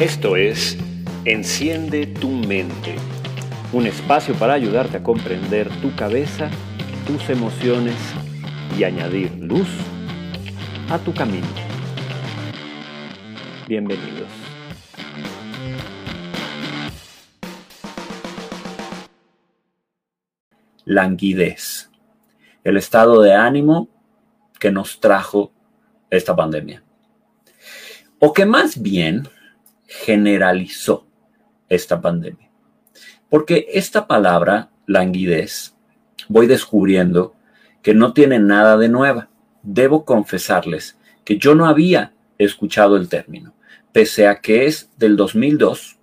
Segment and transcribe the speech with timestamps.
[0.00, 0.76] Esto es
[1.24, 2.96] Enciende tu mente,
[3.72, 6.50] un espacio para ayudarte a comprender tu cabeza,
[7.06, 7.94] tus emociones
[8.76, 9.68] y añadir luz
[10.90, 11.46] a tu camino.
[13.68, 14.28] Bienvenidos.
[20.84, 21.88] Languidez,
[22.64, 23.88] el estado de ánimo
[24.58, 25.52] que nos trajo
[26.10, 26.82] esta pandemia.
[28.18, 29.28] O que más bien
[29.86, 31.06] generalizó
[31.68, 32.50] esta pandemia.
[33.28, 35.74] Porque esta palabra, languidez,
[36.28, 37.34] voy descubriendo
[37.82, 39.28] que no tiene nada de nueva.
[39.62, 43.54] Debo confesarles que yo no había escuchado el término,
[43.92, 45.98] pese a que es del 2002,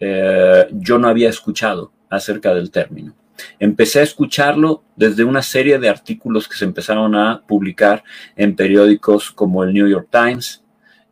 [0.00, 3.14] eh, yo no había escuchado acerca del término.
[3.58, 8.04] Empecé a escucharlo desde una serie de artículos que se empezaron a publicar
[8.36, 10.63] en periódicos como el New York Times,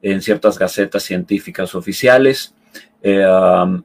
[0.02, 2.54] en ciertas gacetas científicas oficiales.
[3.02, 3.82] Eh, um,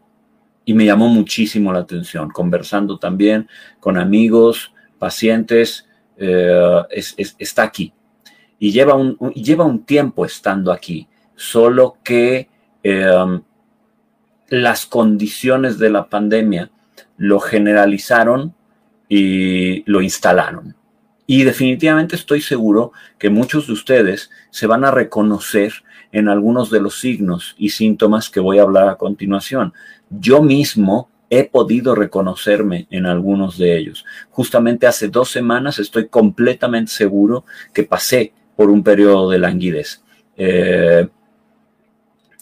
[0.65, 3.47] y me llamó muchísimo la atención, conversando también
[3.79, 7.93] con amigos, pacientes, eh, está aquí.
[8.59, 12.49] Y lleva un, lleva un tiempo estando aquí, solo que
[12.83, 13.43] eh, um,
[14.49, 16.69] las condiciones de la pandemia
[17.17, 18.53] lo generalizaron
[19.07, 20.75] y lo instalaron.
[21.25, 26.81] Y definitivamente estoy seguro que muchos de ustedes se van a reconocer en algunos de
[26.81, 29.73] los signos y síntomas que voy a hablar a continuación.
[30.09, 34.05] Yo mismo he podido reconocerme en algunos de ellos.
[34.29, 40.01] Justamente hace dos semanas estoy completamente seguro que pasé por un periodo de languidez.
[40.37, 41.07] Eh,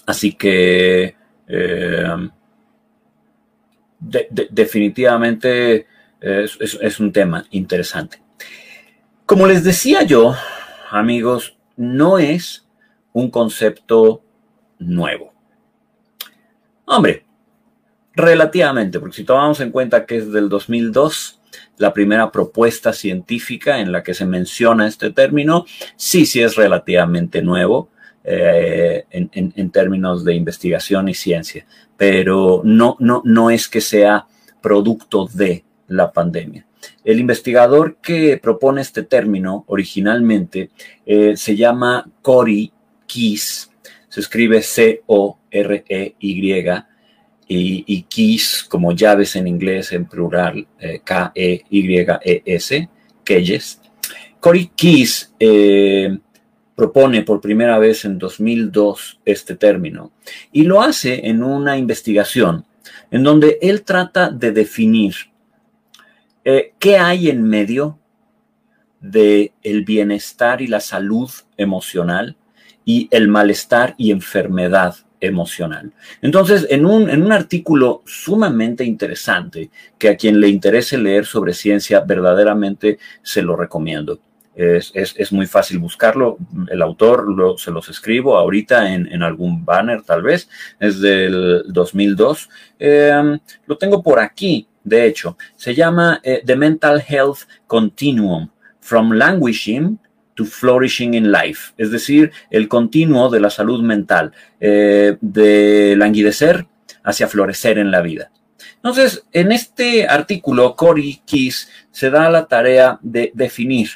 [0.06, 1.16] así que
[1.48, 2.30] eh,
[4.00, 5.88] definitivamente
[6.22, 8.22] es un tema interesante.
[9.26, 10.36] Como les decía yo,
[10.92, 12.65] amigos, no es
[13.16, 14.22] un concepto
[14.78, 15.34] nuevo.
[16.84, 17.24] Hombre,
[18.14, 21.40] relativamente, porque si tomamos en cuenta que es del 2002,
[21.78, 25.66] la primera propuesta científica en la que se menciona este término,
[25.96, 27.90] sí, sí es relativamente nuevo
[28.25, 31.66] eh, en, términos de investigación y ciencia,
[31.96, 34.28] pero no, no, no es que sea
[34.62, 36.66] producto de la pandemia.
[37.06, 40.72] El investigador que propone este término originalmente
[41.06, 42.74] eh, se llama Cory
[43.08, 43.72] Keys,
[44.10, 46.16] se escribe C-O-R-E-Y,
[47.48, 52.90] y, Keys como llaves en inglés en plural, eh, K-E-Y-E-S,
[53.24, 53.82] Keyes.
[54.40, 56.18] Cory Keys eh,
[56.76, 60.12] propone por primera vez en 2002 este término
[60.52, 62.66] y lo hace en una investigación
[63.12, 65.16] en donde él trata de definir
[66.44, 67.98] eh, qué hay en medio
[69.00, 72.38] de el bienestar y la salud emocional
[72.85, 75.91] y el malestar y enfermedad emocional.
[76.22, 81.53] Entonces, en un, en un artículo sumamente interesante que a quien le interese leer sobre
[81.53, 84.19] ciencia, verdaderamente se lo recomiendo.
[84.56, 86.38] Es, es, muy fácil buscarlo.
[86.69, 90.47] El autor lo, se los escribo ahorita en, en, algún banner, tal vez.
[90.79, 92.50] Es del 2002.
[92.79, 95.38] Em, lo tengo por aquí, de hecho.
[95.57, 98.47] Se llama eh, The Mental Health Continuum,
[98.79, 100.00] From Languishing
[100.35, 106.68] to flourishing in life, es decir, el continuo de la salud mental, eh, de languidecer
[107.03, 108.31] hacia florecer en la vida.
[108.75, 113.90] Entonces, en este artículo, Cory Keys se da la tarea de definir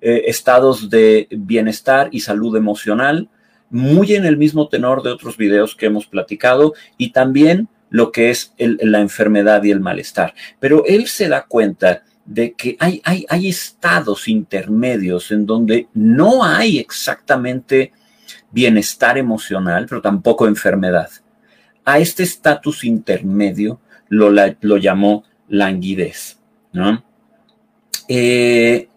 [0.00, 3.28] eh, estados de bienestar y salud emocional,
[3.70, 8.30] muy en el mismo tenor de otros videos que hemos platicado, y también lo que
[8.30, 10.34] es la enfermedad y el malestar.
[10.58, 16.44] Pero él se da cuenta de que hay, hay, hay estados intermedios en donde no
[16.44, 17.92] hay exactamente
[18.50, 21.10] bienestar emocional, pero tampoco enfermedad.
[21.84, 24.30] A este estatus intermedio lo,
[24.60, 26.38] lo, llamó languidez.
[26.72, 27.04] ¿no?
[28.08, 28.88] Eh,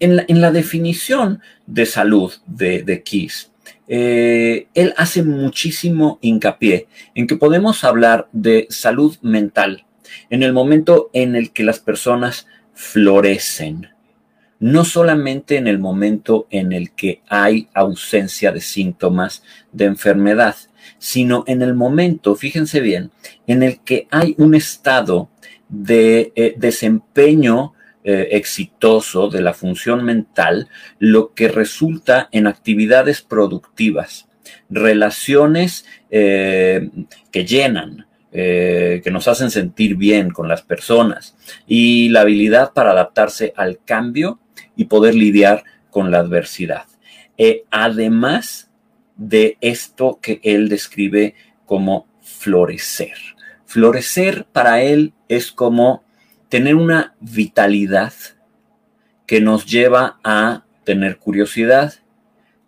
[0.00, 3.50] en, la, definición de salud de, de Kiss,
[3.86, 9.84] eh, él hace muchísimo hincapié en que podemos hablar de salud mental,
[10.30, 13.88] en el momento en el que las personas florecen,
[14.60, 20.56] no solamente en el momento en el que hay ausencia de síntomas de enfermedad,
[20.98, 23.10] sino en el momento, fíjense bien,
[23.46, 25.28] en el que hay un estado
[25.68, 27.74] de eh, desempeño
[28.04, 30.68] eh, exitoso de la función mental,
[30.98, 34.28] lo que resulta en actividades productivas,
[34.68, 36.90] relaciones eh,
[37.30, 38.06] que llenan,
[38.36, 41.36] eh, que nos hacen sentir bien con las personas
[41.68, 44.40] y la habilidad para adaptarse al cambio
[44.74, 46.86] y poder lidiar con la adversidad.
[47.38, 48.72] Eh, además
[49.16, 53.16] de esto que él describe como florecer.
[53.66, 56.02] Florecer para él es como
[56.48, 58.14] tener una vitalidad
[59.26, 61.94] que nos lleva a tener curiosidad,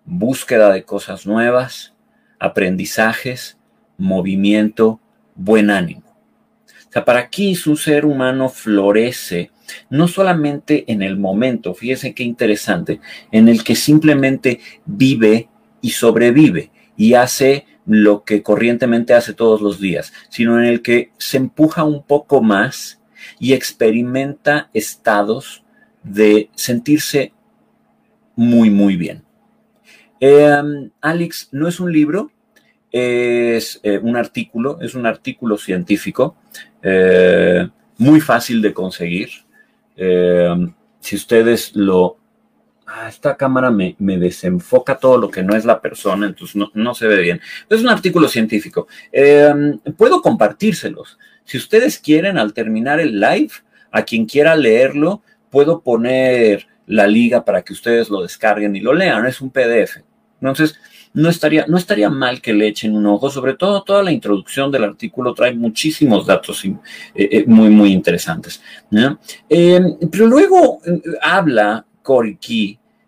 [0.05, 1.93] búsqueda de cosas nuevas,
[2.39, 3.59] aprendizajes,
[3.99, 5.01] movimiento,
[5.37, 6.03] buen ánimo.
[6.89, 9.51] O sea, para Kiss un ser humano florece
[9.91, 13.01] no solamente en el momento, fíjense qué interesante,
[13.33, 15.49] en el que simplemente vive
[15.81, 21.13] y sobrevive y hace lo que corrientemente hace todos los días, sino en el que
[21.19, 23.01] se empuja un poco más
[23.39, 25.65] y experimenta estados
[26.03, 27.33] de sentirse
[28.35, 29.25] muy, muy bien.
[30.21, 32.31] Em, Alex, no es un libro,
[32.97, 36.37] es eh, un artículo, es un artículo científico,
[36.83, 39.31] eh, muy fácil de conseguir.
[39.97, 42.17] Em, si ustedes lo...
[42.87, 47.09] Ah, esta cámara me, desenfoca todo lo que no es la persona, entonces no, se
[47.09, 47.41] ve bien.
[47.69, 48.87] Es un artículo científico.
[49.97, 51.19] Puedo compartírselos.
[51.45, 53.51] Si ustedes quieren, al terminar el live,
[53.91, 58.93] a quien quiera leerlo, puedo poner la liga para que ustedes lo descarguen y lo
[58.93, 59.27] lean.
[59.27, 59.99] Es un PDF.
[60.41, 60.79] Entonces,
[61.17, 64.71] no estaría, no estaría mal que le echen un ojo, sobre todo toda la introducción
[64.71, 66.77] del artículo trae muchísimos datos eh,
[67.15, 68.61] eh, muy, muy interesantes.
[69.49, 69.81] Eh,
[70.13, 70.81] pero luego
[71.23, 72.37] habla Cory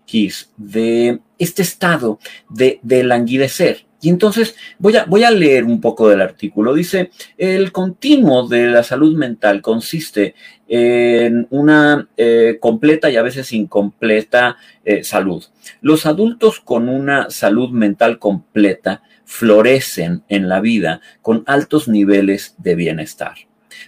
[0.07, 2.19] Keys de este estado
[2.49, 3.85] de, de languidecer.
[4.01, 6.73] Y entonces voy a, voy a leer un poco del artículo.
[6.73, 10.35] Dice, el continuo de la salud mental consiste
[10.69, 15.45] en una eh, completa y a veces incompleta eh, salud.
[15.81, 22.75] Los adultos con una salud mental completa florecen en la vida con altos niveles de
[22.75, 23.35] bienestar.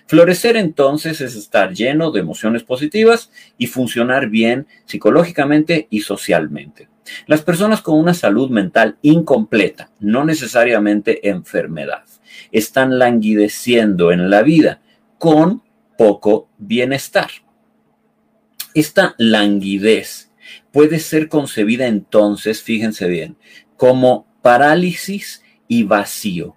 [0.07, 6.89] Florecer entonces es estar lleno de emociones positivas y funcionar bien psicológicamente y socialmente.
[7.27, 12.05] Las personas con una salud mental incompleta, no necesariamente enfermedad,
[12.53, 14.81] están languideciendo en la vida
[15.19, 15.63] con
[16.01, 17.29] poco bienestar.
[18.73, 20.31] Esta languidez
[20.73, 23.37] puede ser concebida entonces, fíjense bien,
[23.77, 26.57] como parálisis y vacío,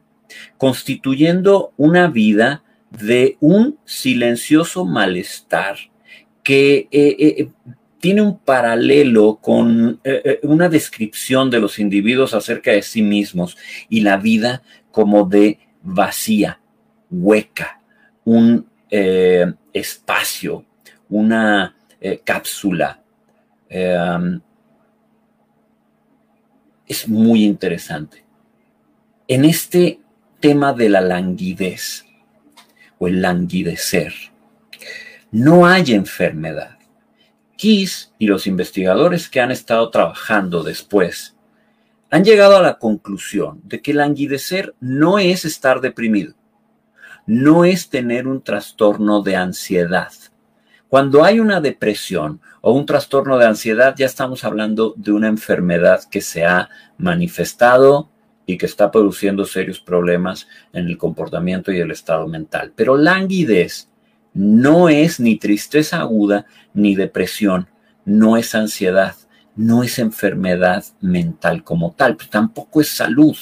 [0.57, 5.75] constituyendo una vida de un silencioso malestar
[6.41, 7.49] que eh, eh,
[7.99, 13.57] tiene un paralelo con eh, una descripción de los individuos acerca de sí mismos
[13.89, 16.61] y la vida como de vacía,
[17.09, 17.81] hueca,
[18.23, 18.71] un
[19.73, 20.65] espacio,
[21.09, 21.75] una
[22.23, 23.01] cápsula.
[26.87, 28.23] es muy interesante.
[29.27, 29.99] En este
[30.39, 32.05] tema de la languidez,
[33.07, 34.13] el languidecer.
[35.31, 36.77] No hay enfermedad.
[37.55, 41.35] Kiss y los investigadores que han estado trabajando después
[42.09, 46.35] han llegado a la conclusión de que languidecer no es estar deprimido,
[47.25, 50.11] no es tener un trastorno de ansiedad.
[50.89, 56.03] Cuando hay una depresión o un trastorno de ansiedad, ya estamos hablando de una enfermedad
[56.09, 58.09] que se ha manifestado
[58.45, 62.73] y que está produciendo serios problemas en el comportamiento y el estado mental.
[62.75, 63.89] Pero languidez
[64.33, 67.69] no es ni tristeza aguda ni depresión,
[68.05, 69.15] no es ansiedad,
[69.55, 73.35] no es enfermedad mental como tal, pero tampoco es salud.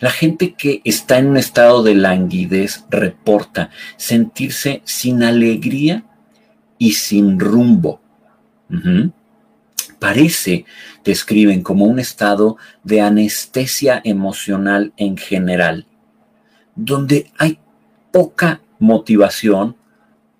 [0.00, 6.04] La gente que está en un estado de languidez reporta sentirse sin alegría
[6.78, 8.00] y sin rumbo.
[9.98, 10.64] Parece,
[11.04, 15.86] describen como un estado de anestesia emocional en general,
[16.76, 17.58] donde hay
[18.12, 19.76] poca motivación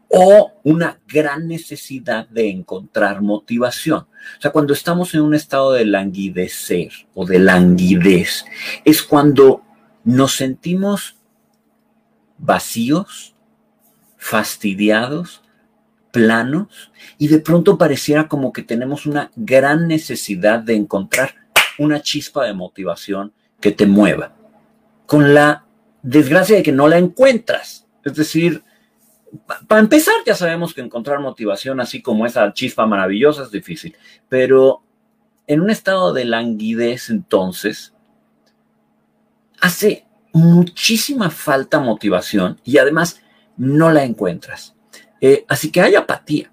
[0.08, 4.00] o una gran necesidad de encontrar motivación.
[4.38, 8.44] O sea, cuando estamos en un estado de languidecer o de languidez,
[8.84, 9.62] es cuando
[10.04, 11.16] nos sentimos
[12.38, 13.34] vacíos,
[14.16, 15.42] fastidiados,
[16.10, 21.34] planos y de pronto pareciera como que tenemos una gran necesidad de encontrar
[21.78, 24.34] una chispa de motivación que te mueva,
[25.06, 25.64] con la
[26.02, 27.86] desgracia de que no la encuentras.
[28.04, 28.62] Es decir,
[29.66, 33.96] para empezar ya sabemos que encontrar motivación así como esa chispa maravillosa es difícil,
[34.28, 34.82] pero
[35.46, 37.94] en un estado de languidez entonces,
[39.60, 43.22] hace muchísima falta motivación y además
[43.56, 44.74] no la encuentras.
[45.20, 46.52] Eh, así que hay apatía.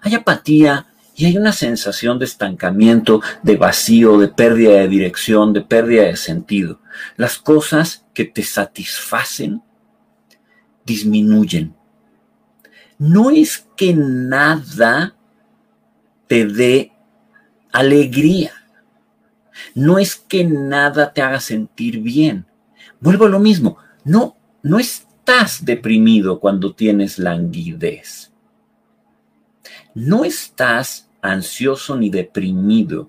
[0.00, 5.60] Hay apatía y hay una sensación de estancamiento, de vacío, de pérdida de dirección, de
[5.60, 6.80] pérdida de sentido.
[7.16, 9.62] Las cosas que te satisfacen
[10.84, 11.74] disminuyen.
[12.98, 15.16] No es que nada
[16.26, 16.92] te dé
[17.72, 18.52] alegría.
[19.74, 22.46] No es que nada te haga sentir bien.
[23.00, 23.78] Vuelvo a lo mismo.
[24.04, 28.32] No, no estás deprimido cuando tienes languidez.
[29.94, 33.08] No estás ansioso ni deprimido.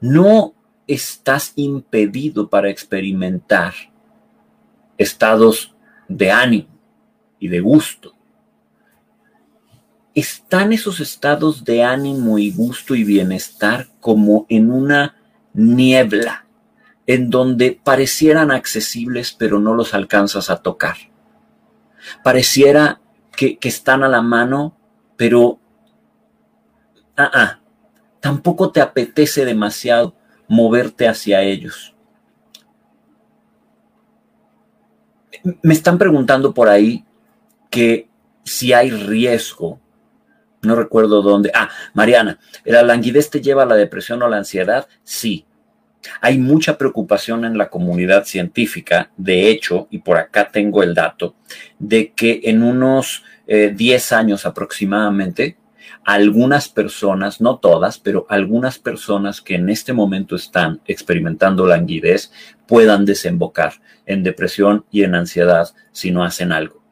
[0.00, 0.54] No
[0.86, 3.74] estás impedido para experimentar
[4.96, 5.74] estados
[6.08, 6.77] de ánimo
[7.38, 8.14] y de gusto.
[10.14, 15.16] Están esos estados de ánimo y gusto y bienestar como en una
[15.52, 16.46] niebla,
[17.06, 20.96] en donde parecieran accesibles pero no los alcanzas a tocar.
[22.24, 23.00] Pareciera
[23.36, 24.76] que, están a la mano,
[25.16, 25.60] pero
[27.16, 27.60] ah, ah,
[28.20, 30.14] tampoco te apetece demasiado
[30.48, 31.94] moverte hacia ellos.
[35.62, 37.04] Me están preguntando por ahí
[37.70, 38.08] que
[38.44, 39.80] si hay riesgo,
[40.62, 41.50] no recuerdo dónde.
[41.54, 44.88] Ah, Mariana, ¿la languidez te lleva a la depresión o la ansiedad?
[45.04, 45.44] Sí.
[46.20, 51.34] Hay mucha preocupación en la comunidad científica, de hecho, y por acá tengo el dato,
[51.78, 55.58] de que en unos 10 eh, años aproximadamente,
[56.04, 62.32] algunas personas, no todas, pero algunas personas que en este momento están experimentando languidez
[62.66, 63.74] puedan desembocar
[64.06, 66.82] en depresión y en ansiedad si no hacen algo.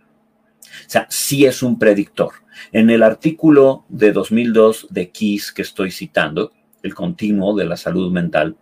[0.87, 2.33] O sea, sí es un predictor.
[2.73, 6.53] En el artículo de 2002 de Kiss que estoy citando,
[6.83, 8.57] el continuo de la salud mental,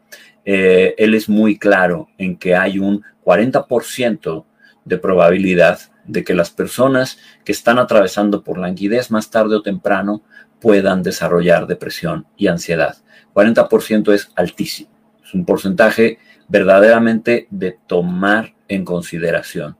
[0.45, 4.45] eh, él es muy claro en que hay un 40%
[4.85, 10.23] de probabilidad de que las personas que están atravesando por languidez más tarde o temprano
[10.61, 12.97] puedan desarrollar depresión y ansiedad.
[13.35, 14.91] 40% es altísimo.
[15.25, 19.77] Es un porcentaje verdaderamente de tomar en consideración.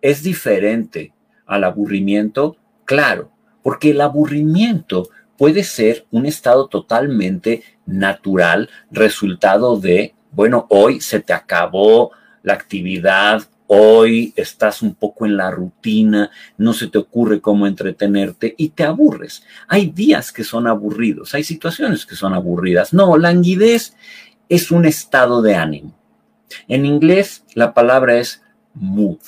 [0.00, 1.12] ¿Es diferente
[1.46, 2.56] al aburrimiento?
[2.84, 3.30] Claro,
[3.62, 11.32] porque el aburrimiento puede ser un estado totalmente natural, resultado de, bueno, hoy se te
[11.32, 12.12] acabó
[12.42, 18.54] la actividad, hoy estás un poco en la rutina, no se te ocurre cómo entretenerte
[18.58, 19.44] y te aburres.
[19.68, 22.92] Hay días que son aburridos, hay situaciones que son aburridas.
[22.92, 23.94] No, languidez
[24.48, 25.94] es un estado de ánimo.
[26.66, 28.42] En inglés la palabra es
[28.74, 29.18] mood,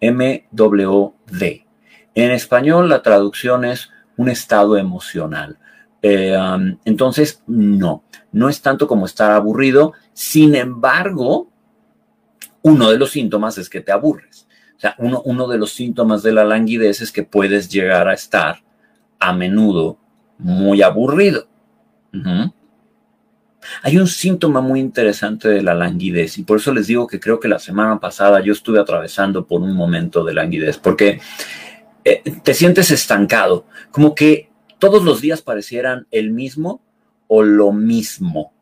[0.00, 1.66] M-W-D.
[2.14, 5.58] En español la traducción es un estado emocional.
[6.02, 9.92] Eh, um, entonces, no, no es tanto como estar aburrido.
[10.12, 11.48] Sin embargo,
[12.62, 14.46] uno de los síntomas es que te aburres.
[14.76, 18.14] O sea, uno, uno de los síntomas de la languidez es que puedes llegar a
[18.14, 18.62] estar
[19.18, 19.98] a menudo
[20.38, 21.46] muy aburrido.
[23.82, 27.40] Hay un síntoma muy interesante de la languidez y por eso les digo que creo
[27.40, 31.20] que la semana pasada yo estuve atravesando por un momento de languidez, porque
[32.04, 36.80] eh, te sientes estancado, como que todos los días parecieran el mismo
[37.26, 38.52] o lo mismo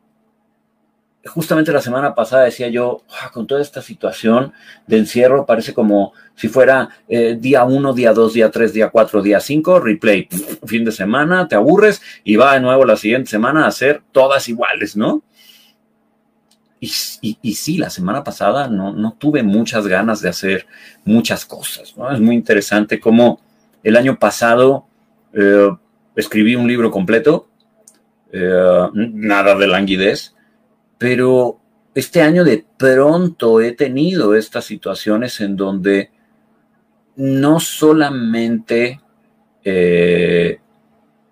[1.27, 3.03] justamente la semana pasada decía yo,
[3.33, 4.53] con toda esta situación
[4.87, 9.21] de encierro, parece como si fuera eh, día uno, día dos, día tres, día cuatro,
[9.21, 10.27] día cinco, replay,
[10.65, 14.47] fin de semana, te aburres y va de nuevo la siguiente semana a ser todas
[14.49, 15.23] iguales, ¿no?
[16.79, 16.91] Y,
[17.41, 20.67] y, sí, la semana pasada no, no, tuve muchas ganas de hacer
[21.05, 22.11] muchas cosas, ¿no?
[22.11, 23.41] Es muy interesante cómo
[23.81, 24.85] el año pasado
[25.33, 25.69] eh,
[26.15, 27.47] escribí un libro completo,
[28.31, 30.35] eh, nada de languidez,
[30.97, 31.59] pero
[31.95, 36.11] este año de pronto he tenido estas situaciones en donde
[37.15, 39.01] no solamente
[39.63, 40.59] eh,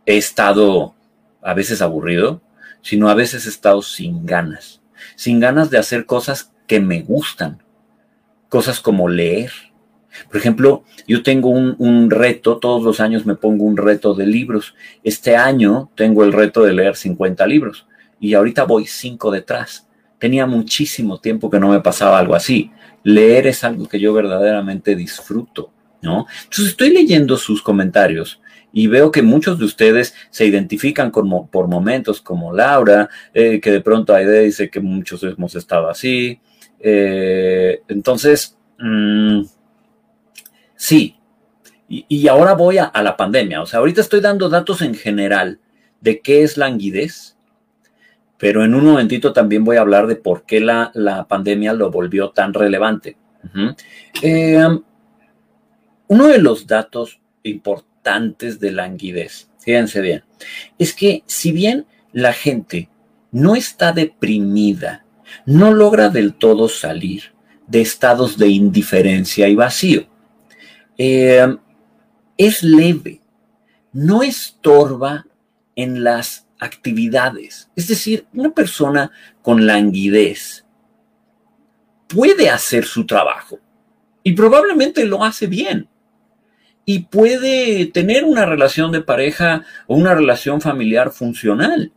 [0.06, 0.96] he estado
[1.42, 2.42] a veces aburrido,
[2.82, 4.82] sino a veces he estado sin ganas,
[5.16, 7.62] sin ganas de hacer cosas que me gustan,
[8.50, 9.52] cosas como leer.
[10.30, 14.74] Por ejemplo, yo tengo un, reto, todos los años me pongo un reto de libros.
[15.04, 17.86] Este año tengo el reto de leer 50 libros
[18.20, 19.88] y ahorita voy cinco detrás.
[20.20, 22.72] Tenía muchísimo tiempo que no me pasaba algo así.
[23.04, 26.26] Leer es algo que yo verdaderamente disfruto, ¿no?
[26.44, 28.42] Entonces estoy leyendo sus comentarios
[28.72, 33.82] y veo que muchos de ustedes se identifican por momentos como Laura, eh, que de
[33.82, 36.42] pronto Aide dice que muchos hemos estado así.
[36.80, 39.44] Eh, entonces, mm,
[40.76, 41.16] sí.
[41.88, 43.62] Y, ahora voy a, a la pandemia.
[43.62, 45.60] O sea, ahorita estoy dando datos en general
[46.02, 47.35] de qué es languidez
[48.38, 52.30] pero en un momentito también voy a hablar de por qué la, pandemia lo volvió
[52.30, 53.18] tan relevante.
[54.22, 54.68] Eh,
[56.08, 60.24] uno de los datos importantes de languidez, fíjense bien,
[60.78, 62.90] es que si bien la gente
[63.32, 65.06] no está deprimida,
[65.46, 67.34] no logra del todo salir
[67.68, 70.08] de estados de indiferencia y vacío.
[70.98, 71.58] Eh,
[72.38, 73.22] es leve,
[73.92, 75.26] no estorba
[75.76, 77.70] en las actividades.
[77.76, 80.66] Es decir, una persona con languidez
[82.08, 83.60] puede hacer su trabajo
[84.24, 85.88] y probablemente lo hace bien.
[86.88, 91.92] Y puede tener una relación de pareja o una relación familiar funcional.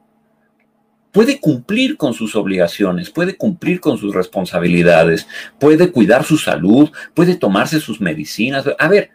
[1.12, 5.26] Puede cumplir con sus obligaciones, puede cumplir con sus responsabilidades,
[5.58, 8.64] puede cuidar su salud, puede tomarse sus medicinas.
[8.78, 9.10] A ver,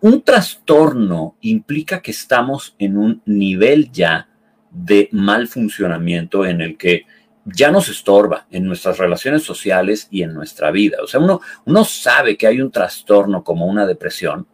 [0.00, 4.28] un trastorno implica que estamos en un nivel ya
[4.70, 7.06] de mal funcionamiento en el que
[7.44, 10.98] ya nos estorba en nuestras relaciones sociales y en nuestra vida.
[11.02, 14.46] O sea, uno, uno sabe que hay un trastorno como una depresión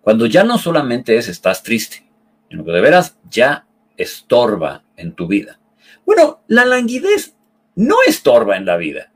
[0.00, 2.08] cuando ya no solamente es estás triste,
[2.48, 5.60] sino que de veras ya estorba en tu vida.
[6.06, 7.36] Bueno, la languidez
[7.76, 9.12] no estorba en la vida.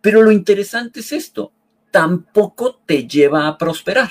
[0.00, 1.52] Pero lo interesante es esto,
[1.92, 4.10] tampoco te lleva a prosperar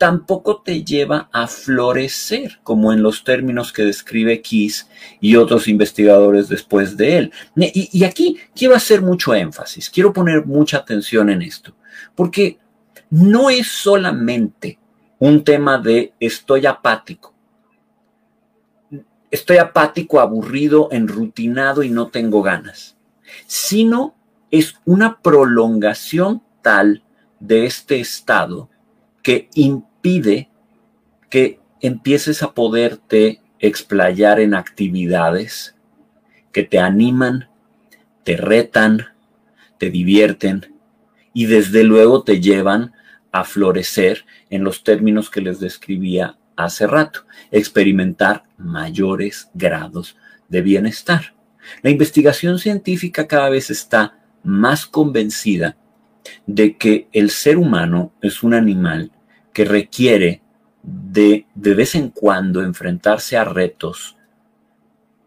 [0.00, 4.88] tampoco te lleva a florecer, como en los términos que describe Kiss
[5.20, 7.32] y otros investigadores después de él.
[7.54, 11.74] Y, aquí quiero hacer mucho énfasis, quiero poner mucha atención en esto,
[12.14, 12.58] porque
[13.10, 14.78] no es solamente
[15.18, 17.34] un tema de estoy apático.
[19.30, 22.96] Estoy apático, aburrido, enrutinado y no tengo ganas,
[23.46, 24.14] sino
[24.50, 27.04] es una prolongación tal
[27.38, 28.70] de este estado
[29.22, 29.50] que
[30.00, 30.48] pide
[31.28, 35.74] que empieces a poderte explayar en actividades
[36.52, 37.48] que te animan,
[38.24, 39.06] te retan,
[39.78, 40.74] te divierten
[41.32, 42.92] y desde luego te llevan
[43.32, 50.16] a florecer en los términos que les describía hace rato, experimentar mayores grados
[50.48, 51.34] de bienestar.
[51.82, 55.76] La investigación científica cada vez está más convencida
[56.46, 59.12] de que el ser humano es un animal
[59.52, 60.42] que requiere
[60.82, 64.16] de de vez en cuando enfrentarse a retos,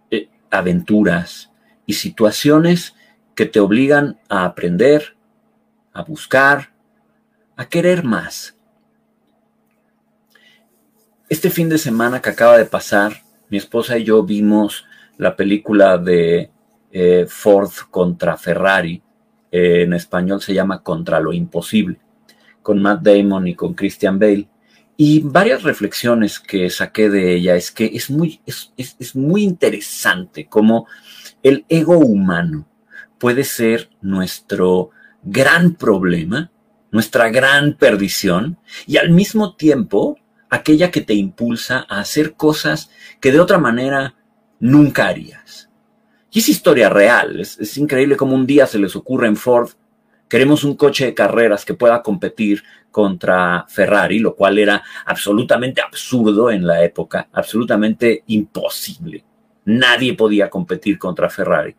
[0.10, 1.52] eh, aventuras
[1.86, 2.96] y situaciones
[3.36, 5.16] que te obligan a aprender,
[5.92, 6.74] a buscar,
[7.56, 8.58] a querer más.
[11.30, 14.86] Este fin de semana que acaba de pasar, mi esposa y yo vimos
[15.18, 16.52] la película de
[16.92, 19.02] eh, Ford contra Ferrari.
[19.52, 22.00] Eh, en español se llama Contra lo Imposible
[22.63, 24.47] con Matt Damon y con Christian Bale.
[24.97, 30.47] Y varias reflexiones que saqué de ella es que es muy, es, es muy interesante
[30.47, 30.88] cómo
[31.43, 32.67] el ego humano
[33.19, 34.91] puede ser nuestro
[35.23, 36.52] gran problema,
[36.91, 40.17] nuestra gran perdición y al mismo tiempo
[40.49, 44.15] aquella que te impulsa a hacer cosas que de otra manera
[44.60, 45.69] nunca harías.
[46.32, 49.71] Y es historia real, es, es increíble cómo un día se les ocurre en Ford
[50.28, 56.52] Queremos un coche de carreras que pueda competir contra Ferrari, lo cual era absolutamente absurdo
[56.52, 59.24] en la época, absolutamente imposible.
[59.66, 61.76] Nadie podía competir contra Ferrari,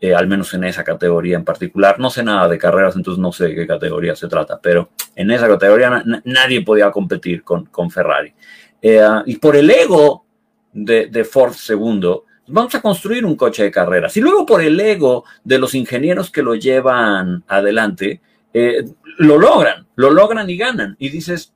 [0.00, 1.98] eh, al menos en esa categoría en particular.
[1.98, 5.30] No sé nada de carreras, entonces no sé de qué categoría se trata, pero en
[5.30, 8.34] esa categoría nadie podía competir con, con Ferrari.
[8.80, 10.26] Eh, y por el ego
[10.72, 14.16] de, de Ford II, vamos a construir un coche de carreras.
[14.16, 18.20] Y luego por el ego de los ingenieros que lo llevan adelante,
[18.52, 18.84] eh,
[19.18, 20.96] lo logran, lo logran y ganan.
[20.98, 21.52] Y dices,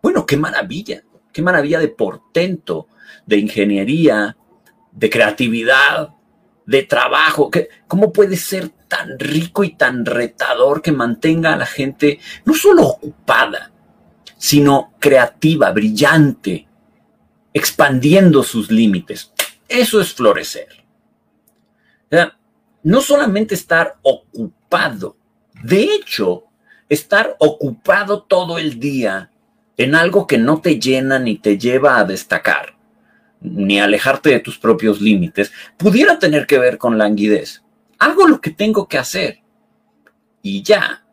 [0.00, 1.02] bueno, qué maravilla,
[1.32, 2.86] qué maravilla de portento,
[3.26, 4.36] de ingeniería,
[4.92, 6.10] de creatividad,
[6.64, 7.50] de trabajo.
[7.88, 12.82] ¿Cómo puede ser tan rico y tan retador que mantenga a la gente no solo
[12.84, 13.72] ocupada,
[14.36, 16.67] sino creativa, brillante,
[17.52, 19.32] expandiendo sus límites.
[19.68, 20.68] Eso es florecer.
[22.82, 25.16] no solamente estar ocupado,
[25.62, 26.44] de hecho,
[26.88, 29.30] estar ocupado todo el día
[29.76, 32.76] en algo que no te llena ni te lleva a destacar,
[33.40, 37.62] ni alejarte de tus propios límites, pudiera tener que ver con languidez.
[37.98, 39.40] Hago lo que tengo que hacer
[40.42, 41.04] y ya.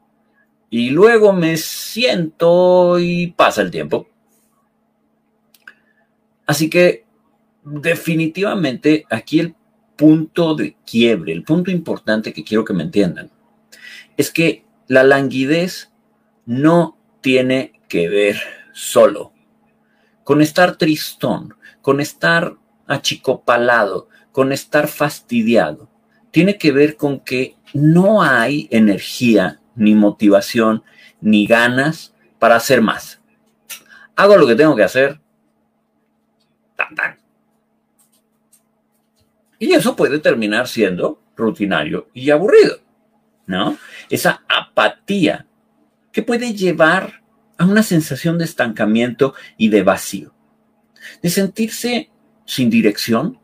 [0.70, 4.08] Y luego me siento y pasa el tiempo.
[6.46, 7.06] Así que
[7.64, 9.56] definitivamente aquí el
[9.96, 13.32] punto de quiebre, el punto importante que quiero que me entiendan,
[14.18, 15.92] es que la languidez
[16.46, 18.38] no tiene que ver
[18.74, 19.34] solo
[20.24, 22.56] con estar tristón, con estar
[22.88, 25.88] achicopalado, con estar fastidiado.
[26.32, 30.84] Tiene que ver con que no hay energía, ni motivación,
[31.22, 33.22] ni ganas para hacer más.
[34.16, 35.22] Hago lo que tengo que hacer,
[39.60, 42.78] y eso puede terminar siendo rutinario y aburrido,
[43.48, 43.78] ¿no?
[44.10, 45.46] Esa apatía
[46.12, 47.22] que puede llevar
[47.58, 50.34] a una sensación de estancamiento y de vacío.
[51.22, 52.10] de sentirse
[52.46, 53.40] sin dirección,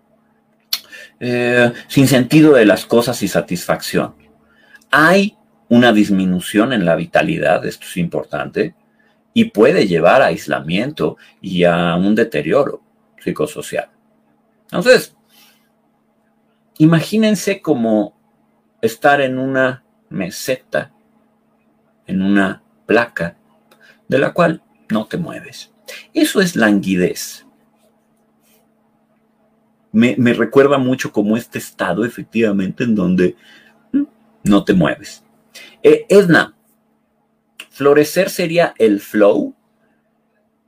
[1.19, 4.15] eh, sin sentido de las cosas y satisfacción.
[4.89, 5.37] Hay
[5.69, 8.73] una disminución en la vitalidad, esto es importante,
[9.33, 12.81] y puede llevar a aislamiento y a un deterioro
[13.23, 13.89] psicosocial.
[14.65, 15.15] Entonces,
[16.81, 18.17] imagínense como
[18.81, 20.91] estar en una meseta,
[22.07, 23.37] en una placa,
[24.07, 25.71] de la cual no te mueves.
[26.11, 27.45] Eso es languidez.
[29.91, 33.35] Me, recuerda mucho como este estado, efectivamente, en donde
[33.91, 34.03] mm,
[34.45, 35.23] no te mueves.
[35.83, 36.55] Eh, Edna,
[37.69, 39.53] florecer sería el flow.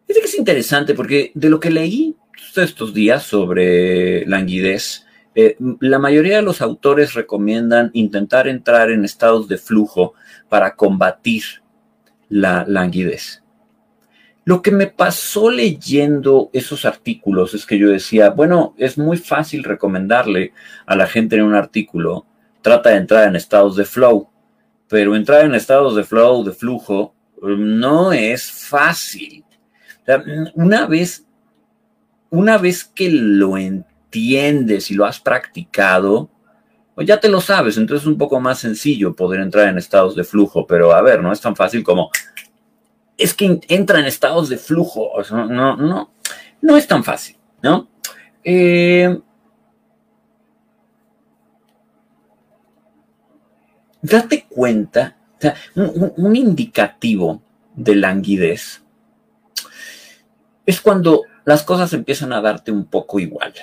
[0.08, 2.16] Es que es interesante porque de lo que leí
[2.56, 9.48] estos días sobre languidez, eh, la mayoría de los autores recomiendan intentar entrar en estados
[9.48, 10.14] de flujo
[10.48, 11.44] para combatir
[12.30, 13.42] la languidez.
[14.46, 19.64] Lo que me pasó leyendo esos artículos es que yo decía, bueno, es muy fácil
[19.64, 20.54] recomendarle
[20.86, 22.26] a la gente en un artículo,
[22.62, 24.30] trata de entrar en estados de flow,
[24.90, 29.46] pero entrar en estados de flow, de flujo, no es fácil.
[30.56, 31.26] una vez,
[32.30, 36.30] una vez que lo entiendes y lo has practicado,
[36.96, 40.16] pues ya te lo sabes, entonces es un poco más sencillo poder entrar en estados
[40.16, 42.12] de flujo, pero a ver, no es tan fácil como
[43.18, 45.12] es que entra en estados de flujo.
[45.32, 46.12] no, no,
[46.62, 47.88] no es tan fácil, ¿no?
[48.44, 49.20] Eh,
[54.02, 55.18] date cuenta,
[55.76, 57.42] un, indicativo
[57.76, 58.82] de languidez
[60.66, 63.54] es cuando las cosas empiezan a darte un poco igual.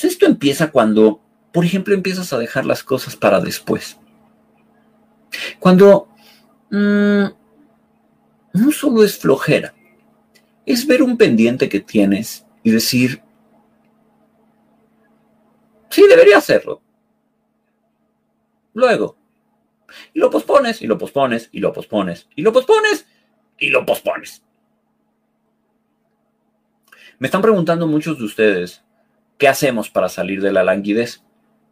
[0.00, 1.20] Esto empieza cuando,
[1.52, 3.98] por ejemplo, empiezas a dejar las cosas para después.
[5.58, 6.08] Cuando
[6.70, 7.24] mm,
[8.52, 9.74] no solo es flojera,
[10.64, 13.22] es ver un pendiente que tienes y decir,
[15.90, 16.82] sí, debería hacerlo.
[18.74, 19.16] Luego.
[20.12, 23.06] Y lo pospones, y lo pospones, y lo pospones, y lo pospones,
[23.58, 24.42] y lo pospones.
[27.18, 28.82] Me están preguntando muchos de ustedes,
[29.38, 31.22] ¿qué hacemos para salir de la languidez?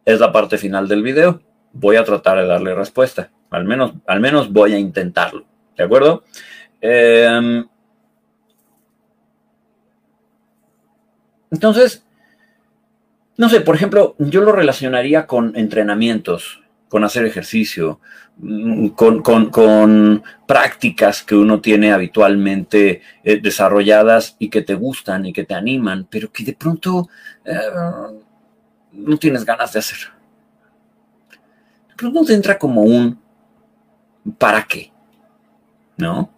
[0.05, 1.41] Es la parte final del video.
[1.73, 3.31] Voy a tratar de darle respuesta.
[3.49, 5.45] Al menos, al menos voy a intentarlo.
[5.77, 6.23] ¿De acuerdo?
[6.81, 7.65] Em,
[11.51, 12.05] entonces,
[13.37, 16.61] no sé, por ejemplo, yo lo relacionaría con entrenamientos,
[16.95, 17.99] con hacer ejercicio,
[18.37, 25.43] mm, con, prácticas que uno tiene habitualmente eh, desarrolladas y que te gustan y que
[25.43, 27.09] te animan, pero que de pronto
[27.43, 27.53] eh,
[28.93, 29.97] no tienes ganas de hacer.
[31.89, 33.19] De pronto te entra como un
[34.37, 34.89] ¿para qué?
[35.97, 36.31] ¿No?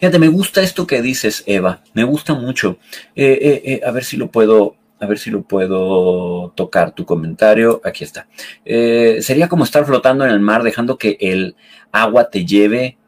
[0.00, 1.82] Fíjate, me gusta esto que dices, Eva.
[1.92, 2.78] Me gusta mucho.
[3.14, 7.80] Eh, a ver si lo puedo, a ver si lo puedo tocar tu comentario.
[7.84, 8.26] Aquí está.
[8.64, 11.56] sería como estar flotando en el mar, dejando que el
[11.92, 12.98] agua te lleve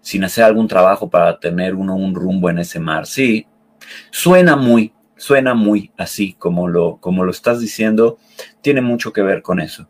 [0.00, 3.06] sin hacer algún trabajo para tener uno un rumbo en ese mar.
[3.06, 3.46] Sí,
[4.10, 8.18] suena muy, suena muy así como lo, como lo estás diciendo.
[8.60, 9.88] Tiene mucho que ver con eso.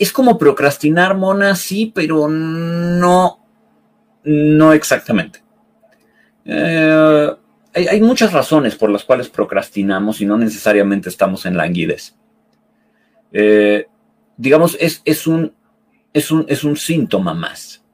[0.00, 3.38] Es como procrastinar, Mona, sí, pero no,
[4.24, 5.42] no exactamente.
[6.44, 7.36] Eh,
[7.74, 12.16] hay, muchas razones por las cuales procrastinamos y no necesariamente estamos en languidez.
[13.32, 13.86] Eh,
[14.36, 15.54] digamos, es, es, un,
[16.12, 17.84] es, un, es un síntoma más.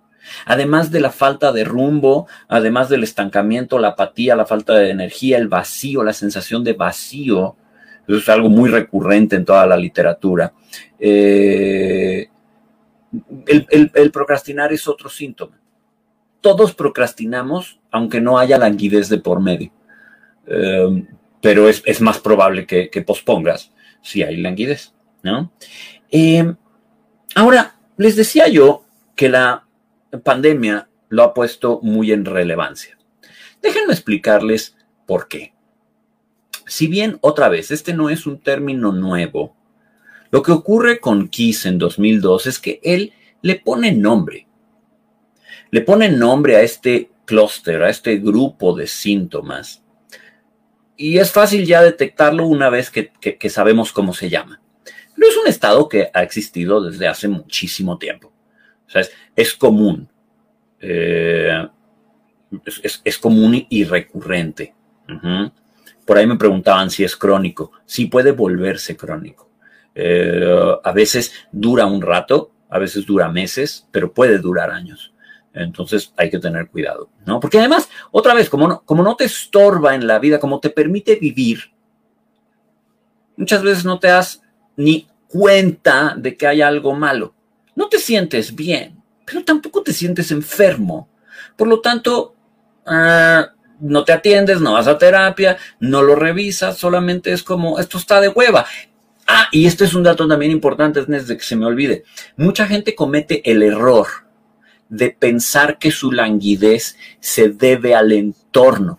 [0.45, 5.39] Además de la falta de rumbo, además del estancamiento, la apatía, la falta de energía,
[5.39, 7.57] el vacío, la sensación de vacío,
[8.07, 10.53] eso es algo muy recurrente en toda la literatura.
[10.99, 12.29] Eh,
[13.47, 15.59] el, procrastinar es otro síntoma.
[16.41, 19.73] Todos procrastinamos, aunque no haya languidez de por medio.
[20.47, 21.07] Eh,
[21.41, 23.73] pero es, más probable que, pospongas
[24.03, 25.53] si hay languidez, ¿no?
[26.11, 26.55] Eh,
[27.35, 29.67] ahora, les decía yo que la
[30.25, 32.99] pandemia lo ha puesto muy en relevancia.
[33.63, 35.55] Déjenme explicarles por qué.
[36.67, 39.55] Si bien, otra vez, este no es un término nuevo,
[40.31, 44.46] lo que ocurre con Kiss en 2002 es que él le pone nombre.
[45.71, 49.83] Le pone nombre a este clúster, a este grupo de síntomas.
[50.97, 54.61] Y es fácil ya detectarlo una vez que, sabemos cómo se llama.
[55.15, 58.33] Pero es un estado que ha existido desde hace muchísimo tiempo.
[58.87, 59.03] O sea,
[59.35, 60.09] es, común.
[60.81, 61.69] Eh,
[63.05, 64.75] es, común y recurrente.
[66.07, 67.73] Por ahí me preguntaban si es crónico.
[67.85, 69.51] Sí puede volverse crónico.
[69.95, 75.13] Eh, a veces dura un rato, a veces dura meses, pero puede durar años.
[75.57, 77.41] Entonces hay que tener cuidado, ¿no?
[77.41, 80.69] Porque además, otra vez, como no, como no te estorba en la vida, como te
[80.69, 81.73] permite vivir,
[83.37, 84.43] muchas veces no te das
[84.77, 87.35] ni cuenta de que hay algo malo.
[87.75, 91.09] No te sientes bien, pero tampoco te sientes enfermo.
[91.57, 92.35] Por lo tanto,
[92.85, 93.49] ah,
[93.81, 98.21] no te atiendes, no vas a terapia, no lo revisas, solamente es como, esto está
[98.21, 98.67] de hueva.
[99.27, 102.05] Ah, y este es un dato también importante, es de que se me olvide.
[102.37, 104.26] Mucha gente comete el error
[104.89, 108.99] de pensar que su languidez se debe al entorno.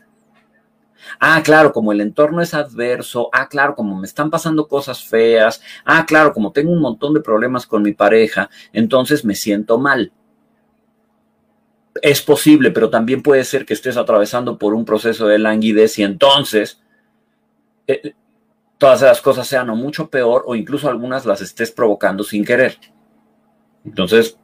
[1.19, 3.29] Ah, claro, como el entorno es adverso.
[3.31, 5.61] Ah, claro, como me están pasando cosas feas.
[5.85, 10.11] Ah, claro, como tengo un montón de problemas con mi pareja, entonces me siento mal.
[12.01, 16.03] Es posible, pero también puede ser que estés atravesando por un proceso de languidez y
[16.03, 16.79] entonces
[17.87, 18.13] eh,
[18.77, 22.77] todas esas cosas sean o mucho peor o incluso algunas las estés provocando sin querer.
[23.83, 24.37] Entonces,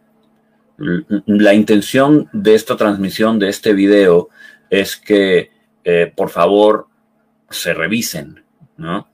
[0.77, 4.29] la intención de esta transmisión, de este video,
[4.69, 5.51] es que
[5.83, 6.87] eh, por favor
[7.49, 8.43] se revisen,
[8.77, 9.09] ¿no?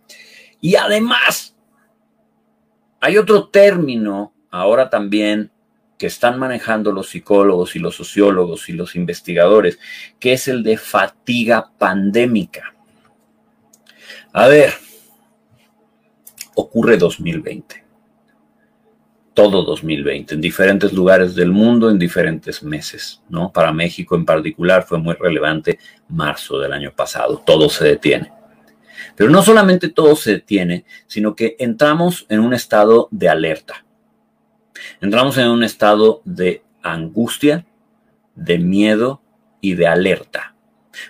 [0.62, 1.56] Y además,
[3.02, 5.52] hay otro término ahora también
[5.98, 9.80] que están manejando los psicólogos y los sociólogos y los investigadores,
[10.20, 12.74] que es el de fatiga pandémica.
[14.32, 14.74] A ver,
[16.56, 17.89] ocurre 2020
[19.40, 23.54] todo 2020, en diferentes lugares del mundo, en diferentes meses, ¿no?
[23.54, 28.34] Para México en particular fue muy relevante marzo del año pasado, todo se detiene.
[29.16, 33.86] Pero no solamente todo se detiene, sino que entramos en un estado de alerta.
[35.00, 37.66] Entramos en un estado de angustia,
[38.36, 39.22] de miedo
[39.62, 40.54] y de alerta.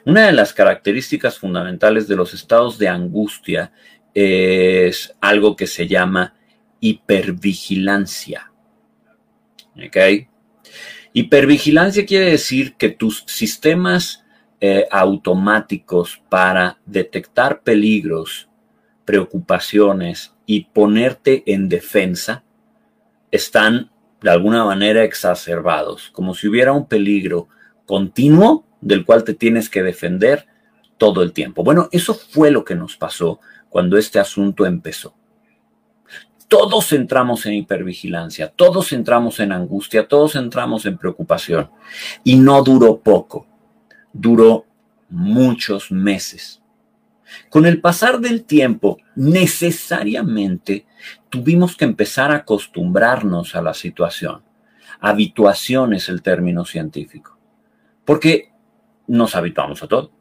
[0.06, 3.72] Una de las características fundamentales de los estados de angustia
[4.14, 6.36] es algo que se llama
[6.80, 8.52] hipervigilancia.
[9.76, 10.28] ¿Ok?
[11.14, 14.24] Hipervigilancia quiere decir que tus sistemas
[14.62, 18.50] eh, automáticos para detectar peligros,
[19.06, 22.44] preocupaciones y ponerte en defensa
[23.32, 27.48] están de alguna manera exacerbados, como si hubiera un peligro
[27.86, 30.46] continuo del cual te tienes que defender
[30.98, 31.64] todo el tiempo.
[31.64, 33.40] Bueno, eso fue lo que nos pasó
[33.70, 35.19] cuando este asunto empezó
[36.50, 41.70] todos entramos en hipervigilancia, todos entramos en angustia, todos entramos en preocupación.
[42.24, 43.46] Y no duró poco,
[44.12, 44.66] duró
[45.10, 46.62] muchos meses.
[47.50, 50.88] Con el pasar del tiempo, necesariamente
[51.30, 54.42] tuvimos que empezar a acostumbrarnos a la situación.
[55.00, 57.38] Habituación es el término científico,
[58.04, 58.52] porque
[59.06, 60.12] nos habituamos a todo.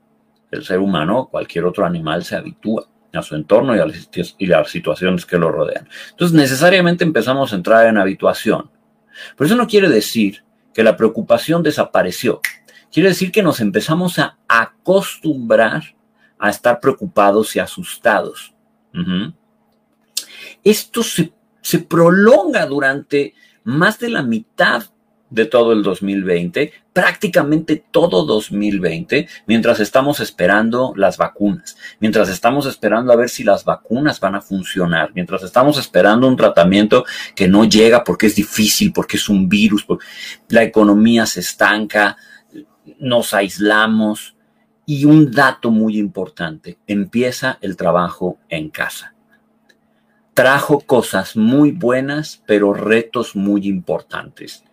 [0.50, 5.24] El ser humano, cualquier otro animal, se habitúa a su entorno y a, las, situaciones
[5.24, 5.88] que lo rodean.
[6.10, 8.70] Entonces, necesariamente empezamos a entrar en habituación.
[9.36, 10.44] Pero eso no quiere decir
[10.74, 12.40] que la preocupación desapareció.
[12.92, 15.82] Quiere decir que nos empezamos a acostumbrar
[16.38, 18.54] a estar preocupados y asustados.
[20.62, 24.84] Esto se prolonga durante más de la mitad
[25.30, 33.12] de todo el 2020, prácticamente todo 2020, mientras estamos esperando las vacunas, mientras estamos esperando
[33.12, 37.04] a ver si las vacunas van a funcionar, mientras estamos esperando un tratamiento
[37.36, 39.86] que no llega porque es difícil, porque es un virus,
[40.48, 42.16] la economía se estanca,
[42.98, 44.34] nos aislamos.
[44.84, 49.14] Y un dato muy importante, empieza el trabajo en casa.
[50.34, 54.64] Trajo cosas muy buenas, pero retos muy importantes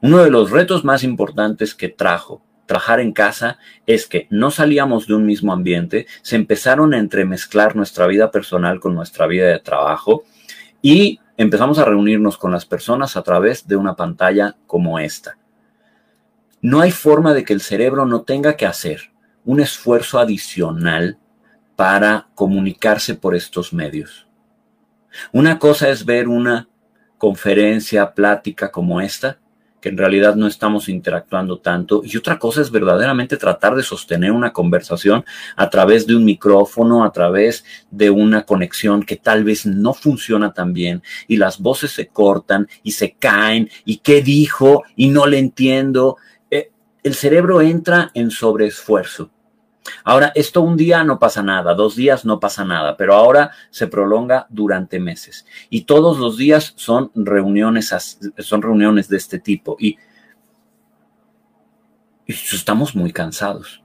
[0.00, 5.06] uno de los retos más importantes que trajo trabajar en casa es que no salíamos
[5.06, 9.60] de un mismo ambiente, se empezaron a entremezclar nuestra vida personal con nuestra vida de
[9.60, 10.24] trabajo
[10.82, 15.38] y empezamos a reunirnos con las personas a través de una pantalla como esta.
[16.60, 19.12] No hay forma de que el cerebro no tenga que hacer
[19.44, 21.18] un esfuerzo adicional
[21.76, 24.26] para comunicarse por estos medios.
[25.32, 26.68] Una cosa es ver una
[27.18, 29.38] conferencia, plática como esta,
[29.88, 32.02] en realidad no estamos interactuando tanto.
[32.04, 35.24] Y otra cosa es verdaderamente tratar de sostener una conversación
[35.56, 40.52] a través de un micrófono, a través de una conexión que tal vez no funciona
[40.52, 45.26] tan bien y las voces se cortan y se caen y qué dijo y no
[45.26, 46.16] le entiendo.
[46.50, 46.70] Eh,
[47.02, 49.30] el cerebro entra en sobreesfuerzo.
[50.04, 53.86] Ahora, esto un día no pasa nada, dos días no pasa nada, pero ahora se
[53.86, 55.46] prolonga durante meses.
[55.70, 57.94] Y todos los días son reuniones,
[58.38, 59.76] son reuniones de este tipo.
[59.78, 59.98] Y,
[62.26, 63.82] y estamos muy cansados.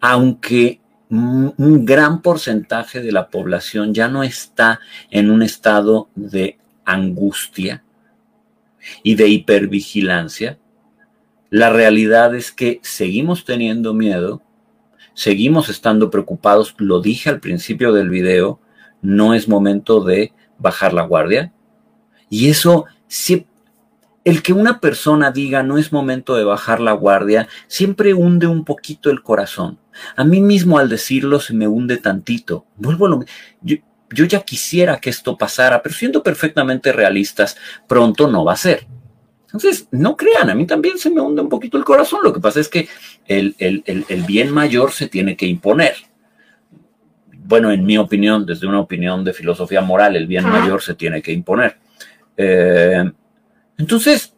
[0.00, 7.84] Aunque un gran porcentaje de la población ya no está en un estado de angustia,
[9.02, 10.58] y de hipervigilancia,
[11.50, 14.42] la realidad es que seguimos teniendo miedo,
[15.14, 18.60] seguimos estando preocupados, lo dije al principio del video,
[19.00, 21.52] no es momento de bajar la guardia.
[22.28, 22.86] Y eso,
[24.24, 28.64] el que una persona diga no es momento de bajar la guardia, siempre hunde un
[28.64, 29.78] poquito el corazón.
[30.16, 32.66] A mí mismo al decirlo se me hunde tantito.
[32.76, 33.24] Vuelvo a lo
[33.62, 33.76] yo,
[34.10, 38.86] yo ya quisiera que esto pasara, pero siendo perfectamente realistas, pronto no va a ser.
[39.54, 42.18] Entonces, no crean, a mí también se me hunde un poquito el corazón.
[42.24, 42.88] Lo que pasa es que
[43.24, 43.54] el,
[44.26, 45.94] bien mayor se tiene que imponer.
[47.30, 51.22] Bueno, en mi opinión, desde una opinión de filosofía moral, el bien mayor se tiene
[51.22, 51.78] que imponer.
[52.36, 53.04] Eh,
[53.78, 54.34] entonces,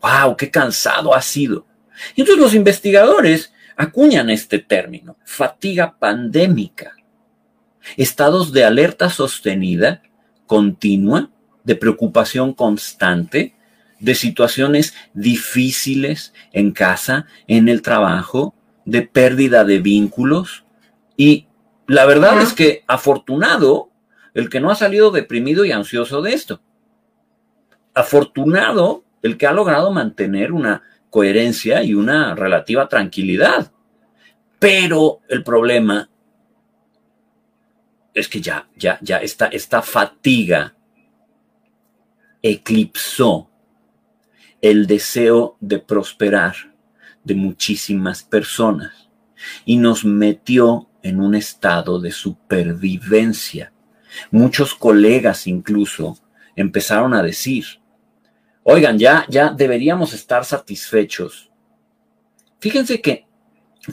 [0.00, 1.66] wow, qué cansado ha sido.
[2.14, 6.96] Y entonces los investigadores acuñan este término, fatiga pandémica,
[7.98, 10.00] estados de alerta sostenida,
[10.46, 11.28] continua,
[11.62, 13.55] de preocupación constante,
[13.98, 18.54] de situaciones difíciles en casa, en el trabajo,
[18.84, 20.64] de pérdida de vínculos.
[21.16, 21.46] Y
[21.86, 23.90] la verdad es que afortunado
[24.34, 26.60] el que no ha salido deprimido y ansioso de esto.
[27.94, 33.72] Afortunado el que ha logrado mantener una coherencia y una relativa tranquilidad.
[34.58, 36.10] Pero el problema
[38.12, 40.74] es que ya, ya, ya esta, esta fatiga
[42.42, 43.50] eclipsó
[44.70, 46.56] el deseo de prosperar
[47.22, 49.08] de muchísimas personas
[49.64, 53.72] y nos metió en un estado de supervivencia.
[54.32, 56.18] Muchos colegas incluso
[56.56, 57.64] empezaron a decir,
[58.64, 61.48] oigan, ya, ya deberíamos estar satisfechos.
[62.58, 63.24] Fíjense que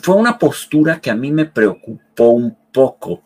[0.01, 3.23] fue una postura que a mí me preocupó un poco.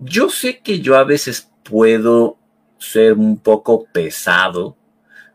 [0.00, 2.36] Yo sé que yo a veces puedo
[2.78, 4.76] ser un poco pesado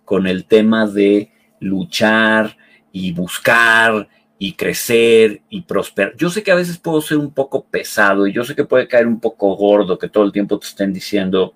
[0.09, 2.57] con el tema de luchar
[2.91, 6.15] y buscar y crecer y prosperar.
[6.17, 8.87] Yo sé que a veces puedo ser un poco pesado y yo sé que puede
[8.87, 11.53] caer un poco gordo que todo el tiempo te estén diciendo,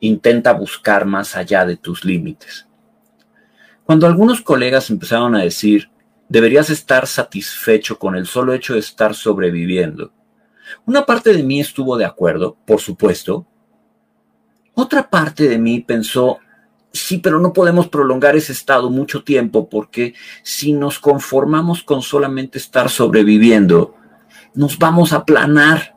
[0.00, 2.66] intenta buscar más allá de tus límites.
[3.84, 5.88] Cuando algunos colegas empezaron a decir,
[6.28, 10.12] deberías estar satisfecho con el solo hecho de estar sobreviviendo,
[10.84, 13.46] una parte de mí estuvo de acuerdo, por supuesto.
[14.74, 16.40] Otra parte de mí pensó,
[16.96, 22.56] Sí, pero no podemos prolongar ese estado mucho tiempo porque si nos conformamos con solamente
[22.56, 23.94] estar sobreviviendo,
[24.54, 25.94] nos vamos a aplanar.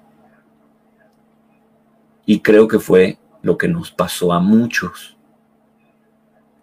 [2.25, 5.17] Y creo que fue lo que nos pasó a muchos.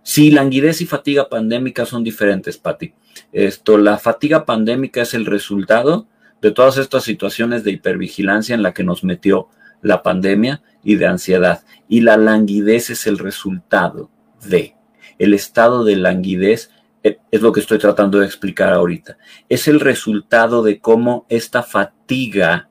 [0.02, 2.92] Sí, languidez y fatiga pandémica son diferentes, Patti.
[3.32, 6.06] Esto, la fatiga pandémica es el resultado
[6.42, 9.48] de todas estas situaciones de hipervigilancia en la que nos metió
[9.80, 11.64] la pandemia y de ansiedad.
[11.88, 14.10] Y la languidez es el resultado
[14.42, 14.74] de.
[15.18, 16.70] El estado de languidez
[17.02, 19.16] eh, es lo que estoy tratando de explicar ahorita.
[19.48, 22.68] Es el resultado de cómo esta fatiga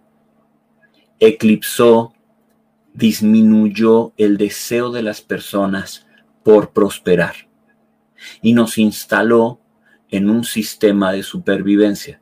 [1.20, 2.14] eclipsó,
[2.94, 6.06] disminuyó el deseo de las personas
[6.44, 7.36] por prosperar
[8.42, 9.60] y nos instaló
[10.10, 12.22] en un sistema de supervivencia.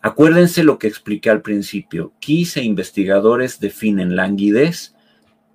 [0.00, 2.12] Acuérdense lo que expliqué al principio.
[2.20, 4.94] 15 investigadores definen languidez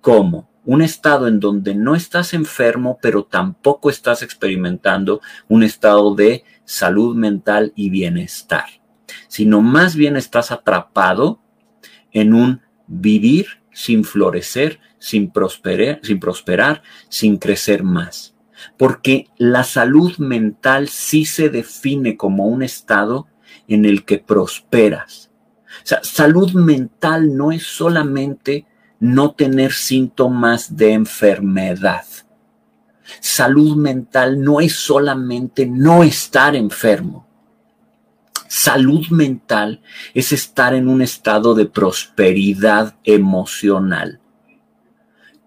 [0.02, 6.44] como un estado en donde no estás enfermo, pero tampoco estás experimentando un estado de
[6.64, 8.66] salud mental y bienestar,
[9.28, 11.40] sino más bien estás atrapado
[12.12, 18.36] en un vivir sin florecer, sin prosperar, sin prosperar, sin crecer más.
[18.76, 23.26] Porque la salud mental sí se define como un estado
[23.66, 25.32] en el que prosperas.
[25.82, 28.66] O sea, salud mental no es solamente
[29.02, 32.04] no tener síntomas de enfermedad.
[33.18, 37.26] Salud mental no es solamente no estar enfermo.
[38.46, 39.82] Salud mental
[40.14, 44.20] es estar en un estado de prosperidad emocional.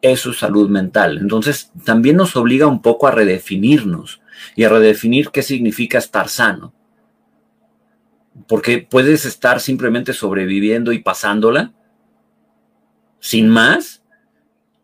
[0.01, 1.20] Eso es salud mental.
[1.20, 4.20] Entonces, también nos obliga un poco a redefinirnos
[4.58, 6.74] y a redefinir qué significa estar sano.
[8.49, 11.72] Porque puedes estar simplemente sobreviviendo y pasándola,
[13.26, 14.04] sin más,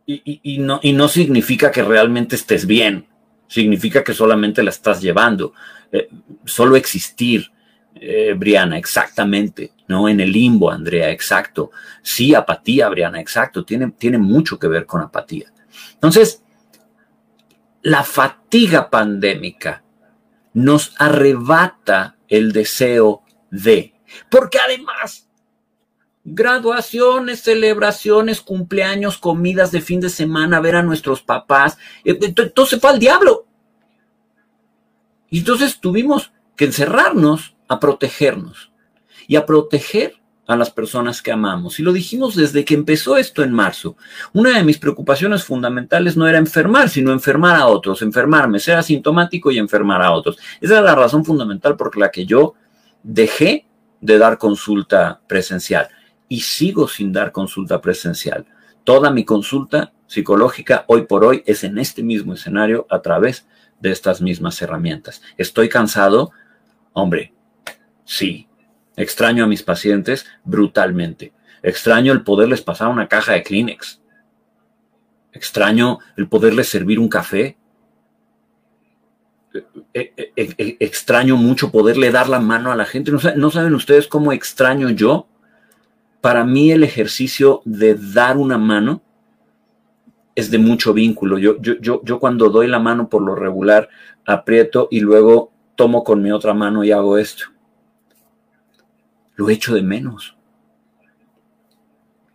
[0.07, 3.05] y, no, significa que realmente estés bien,
[3.47, 5.53] significa que solamente la estás llevando.
[5.91, 6.09] Eh,
[6.43, 7.51] solo existir,
[7.93, 10.09] eh, Briana, exactamente, ¿no?
[10.09, 11.69] En el limbo, Andrea, exacto.
[12.01, 15.53] Sí, apatía, Briana, exacto, tiene, tiene mucho que ver con apatía.
[15.93, 16.41] Entonces,
[17.83, 19.83] la fatiga pandémica
[20.55, 23.21] nos arrebata el deseo
[23.51, 23.93] de,
[24.31, 25.27] porque además
[26.23, 31.77] graduaciones, celebraciones, cumpleaños, comidas de fin de semana, ver a nuestros papás.
[32.03, 33.45] Eh, entonces fue al diablo.
[35.29, 38.71] Y entonces tuvimos que encerrarnos a protegernos
[39.27, 40.15] y a proteger
[40.45, 41.79] a las personas que amamos.
[41.79, 43.95] Y lo dijimos desde que empezó esto en marzo.
[44.33, 49.49] Una de mis preocupaciones fundamentales no era enfermar, sino enfermar a otros, enfermarme, ser asintomático
[49.51, 50.37] y enfermar a otros.
[50.59, 52.55] Esa es la razón fundamental por la que yo
[53.01, 53.65] dejé
[54.01, 55.87] de dar consulta presencial
[56.31, 58.45] y sigo sin dar consulta presencial.
[58.85, 63.45] Toda mi consulta psicológica hoy por hoy es en este mismo escenario a través
[63.81, 65.21] de estas mismas herramientas.
[65.37, 66.31] ¿Estoy cansado?
[66.93, 67.33] Hombre,
[68.05, 68.47] sí.
[68.95, 71.33] Extraño a mis pacientes brutalmente.
[71.63, 74.01] Extraño el poderles pasar una caja de Kleenex.
[75.33, 77.57] Extraño el poderles servir un café.
[79.93, 83.11] E, e, e, extraño mucho poderle dar la mano a la gente.
[83.11, 85.27] ¿No saben ustedes cómo extraño yo
[86.21, 89.01] para mí el ejercicio de dar una mano
[90.35, 91.39] es de mucho vínculo.
[91.39, 93.89] Yo, yo, yo, yo cuando doy la mano por lo regular,
[94.25, 97.45] aprieto y luego tomo con mi otra mano y hago esto.
[99.35, 100.37] Lo echo de menos.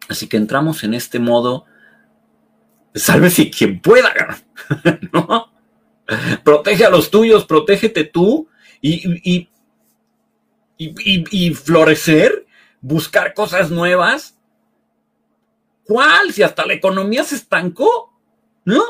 [0.08, 1.64] Así que entramos en este modo,
[2.94, 4.12] sálvese quien pueda,
[5.12, 5.52] ¿no?
[6.44, 8.48] Protege a los tuyos, protégete tú
[8.80, 9.48] y, y,
[10.78, 12.45] y florecer
[12.86, 14.38] buscar cosas nuevas.
[15.84, 16.32] ¿Cuál?
[16.32, 18.12] Si hasta la economía se estancó,
[18.64, 18.80] ¿no?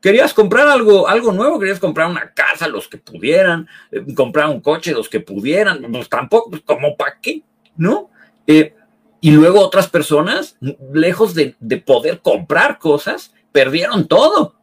[0.00, 4.60] Querías comprar algo, algo nuevo, querías comprar una casa, los que pudieran, eh, comprar un
[4.60, 7.42] coche, los que pudieran, pues tampoco, pues como para qué,
[7.76, 8.10] ¿no?
[8.46, 8.74] Eh,
[9.20, 10.56] y luego otras personas,
[10.92, 14.56] lejos de, de poder comprar cosas, perdieron todo.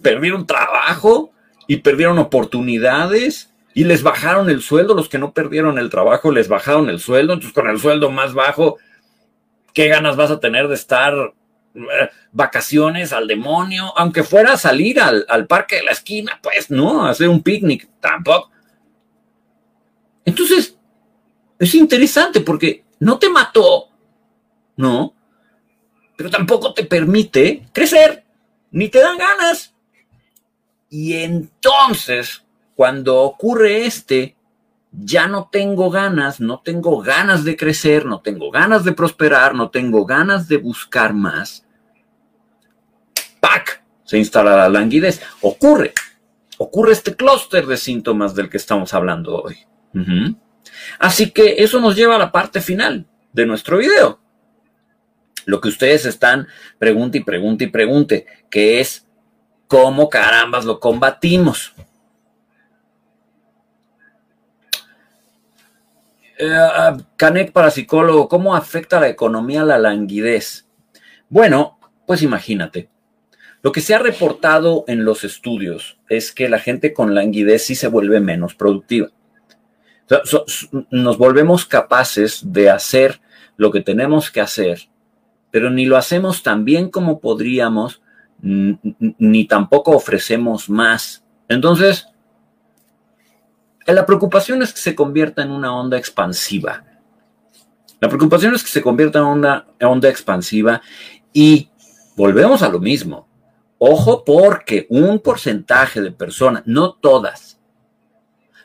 [0.00, 1.32] Perdieron trabajo
[1.66, 6.48] y perdieron oportunidades y les bajaron el sueldo, los que no perdieron el trabajo les
[6.48, 8.78] bajaron el sueldo, entonces con el sueldo más bajo,
[9.74, 11.12] ¿qué ganas vas a tener de estar
[11.74, 13.92] eh, vacaciones al demonio?
[13.98, 17.86] Aunque fuera a salir al, al parque de la esquina, pues no, hacer un picnic,
[18.00, 18.50] tampoco.
[20.24, 20.78] Entonces,
[21.58, 23.90] es interesante porque no te mató,
[24.76, 25.12] ¿no?
[26.16, 28.24] Pero tampoco te permite crecer,
[28.70, 29.74] ni te dan ganas.
[30.88, 32.45] Y entonces
[32.76, 34.36] cuando ocurre este,
[34.92, 39.70] ya no tengo ganas, no tengo ganas de crecer, no tengo ganas de prosperar, no
[39.70, 41.66] tengo ganas de buscar más.
[43.40, 43.82] ¡Pac!
[44.04, 45.22] Se instala la languidez.
[45.40, 45.94] Ocurre,
[46.58, 49.56] ocurre este clúster de síntomas del que estamos hablando hoy.
[50.98, 54.20] Así que eso nos lleva a la parte final de nuestro video.
[55.46, 56.46] Lo que ustedes están
[56.78, 59.06] pregunte y pregunte y pregunte, que es
[59.66, 61.74] cómo carambas lo combatimos.
[66.38, 70.66] Eh, Canek para psicólogo, ¿cómo afecta la economía la languidez?
[71.28, 72.88] Bueno, pues imagínate.
[73.62, 77.74] Lo que se ha reportado en los estudios es que la gente con languidez sí
[77.74, 79.08] se vuelve menos productiva.
[80.90, 83.20] nos volvemos capaces de hacer
[83.56, 84.88] lo que tenemos que hacer,
[85.50, 88.02] pero ni lo hacemos tan bien como podríamos,
[88.40, 91.24] ni tampoco ofrecemos más.
[91.48, 92.08] Entonces,
[93.94, 96.84] la preocupación es que se convierta en una onda expansiva.
[98.00, 100.82] La preocupación es que se convierta en una onda expansiva
[101.32, 101.70] y
[102.16, 103.28] volvemos a lo mismo.
[103.78, 107.58] Ojo porque un porcentaje de personas, no todas,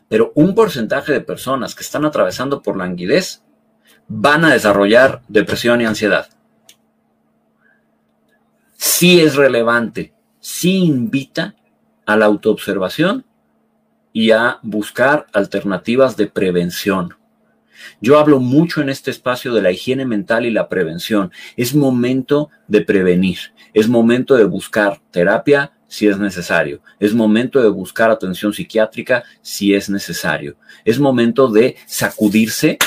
[0.08, 3.44] pero un porcentaje de personas que están atravesando por languidez
[4.08, 6.28] van a desarrollar depresión y ansiedad.
[8.76, 11.56] Sí es relevante, sí invita
[12.06, 13.26] a la autoobservación
[14.14, 17.16] y a buscar alternativas de prevención.
[18.00, 21.32] Yo hablo mucho en este espacio de la higiene mental y la prevención.
[21.58, 23.40] Es momento de prevenir,
[23.74, 29.74] es momento de buscar terapia si es necesario, es momento de buscar atención psiquiátrica si
[29.74, 30.56] es necesario,
[30.86, 32.78] es momento de sacudirse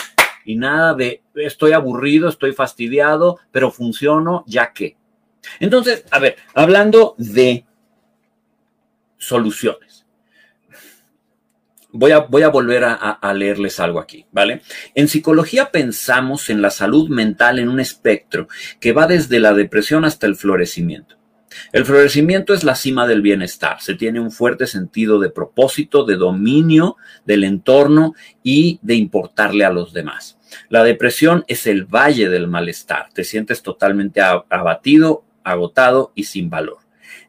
[0.47, 4.97] y nada de estoy aburrido, estoy fastidiado, pero funciono ya que.
[5.61, 7.67] Entonces, a ver, hablando de
[9.19, 10.04] soluciones
[11.95, 14.63] voy a, voy a volver a, leerles algo aquí, ¿vale?
[14.95, 18.49] En psicología pensamos en la salud mental en un espectro
[18.81, 21.17] que va desde la depresión hasta el florecimiento.
[21.73, 23.81] El florecimiento es la cima del bienestar.
[23.81, 29.71] Se tiene un fuerte sentido de propósito, de dominio del entorno y de importarle a
[29.71, 30.37] los demás.
[30.69, 33.11] La depresión es el valle del malestar.
[33.13, 36.84] Te sientes totalmente abatido, agotado y sin valor.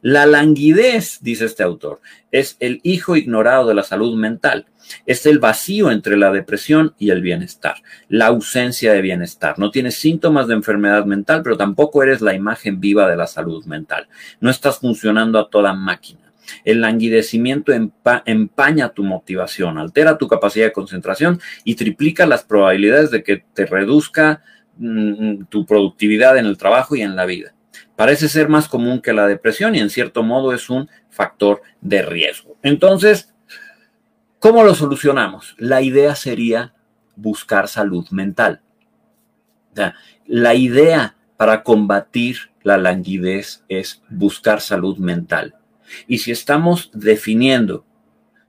[0.05, 1.99] La languidez, dice este autor,
[2.29, 4.67] es el hijo ignorado de la salud mental.
[5.07, 7.77] Es el vacío entre la depresión y el bienestar,
[8.07, 9.57] la ausencia de bienestar.
[9.57, 13.65] No tienes síntomas de enfermedad mental, pero tampoco eres la imagen viva de la salud
[13.65, 14.07] mental.
[14.39, 16.31] No estás funcionando a toda máquina.
[16.63, 23.23] El languidecimiento empaña tu motivación, altera tu capacidad de concentración y triplica las probabilidades de
[23.23, 24.43] que te reduzca
[24.77, 27.54] mm, tu productividad en el trabajo y en la vida.
[27.95, 32.01] Parece ser más común que la depresión y en cierto modo es un factor de
[32.01, 32.57] riesgo.
[32.61, 33.33] Entonces,
[34.39, 35.55] ¿cómo lo solucionamos?
[35.57, 36.73] La idea sería
[37.15, 38.61] buscar salud mental.
[40.25, 45.55] la idea para combatir la languidez es buscar salud mental.
[46.07, 47.85] Y si estamos definiendo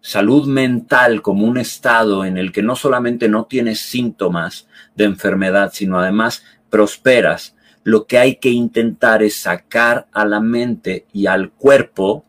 [0.01, 5.73] salud mental como un estado en el que no solamente no tienes síntomas de enfermedad,
[5.75, 7.56] sino además prosperas,
[7.87, 12.25] lo que hay que intentar es sacar a la mente y al cuerpo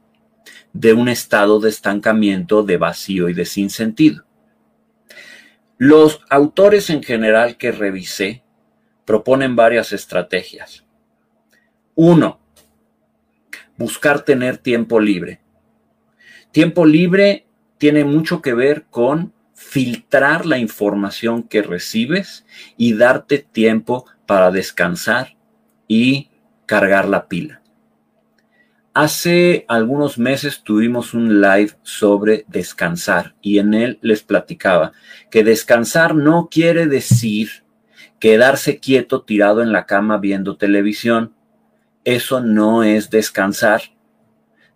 [0.72, 4.24] de un estado de estancamiento, de vacío y de sinsentido.
[5.80, 8.44] Los autores en general que revisé
[9.04, 10.86] proponen varias estrategias.
[11.96, 12.40] Uno,
[13.78, 15.42] buscar tener tiempo libre.
[16.52, 17.48] Tiempo libre
[17.80, 22.46] tiene mucho que ver con filtrar la información que recibes
[22.78, 25.37] y darte tiempo para descansar
[25.88, 26.30] y
[26.66, 27.62] cargar la pila.
[28.94, 34.92] Hace algunos meses tuvimos un live sobre descansar y en él les platicaba
[35.30, 37.64] que descansar no quiere decir
[38.20, 41.36] quedarse quieto tirado en la cama viendo televisión.
[42.06, 43.82] Eso no es descansar.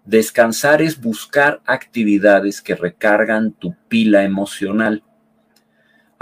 [0.06, 5.04] Descansar es buscar actividades que recargan tu pila emocional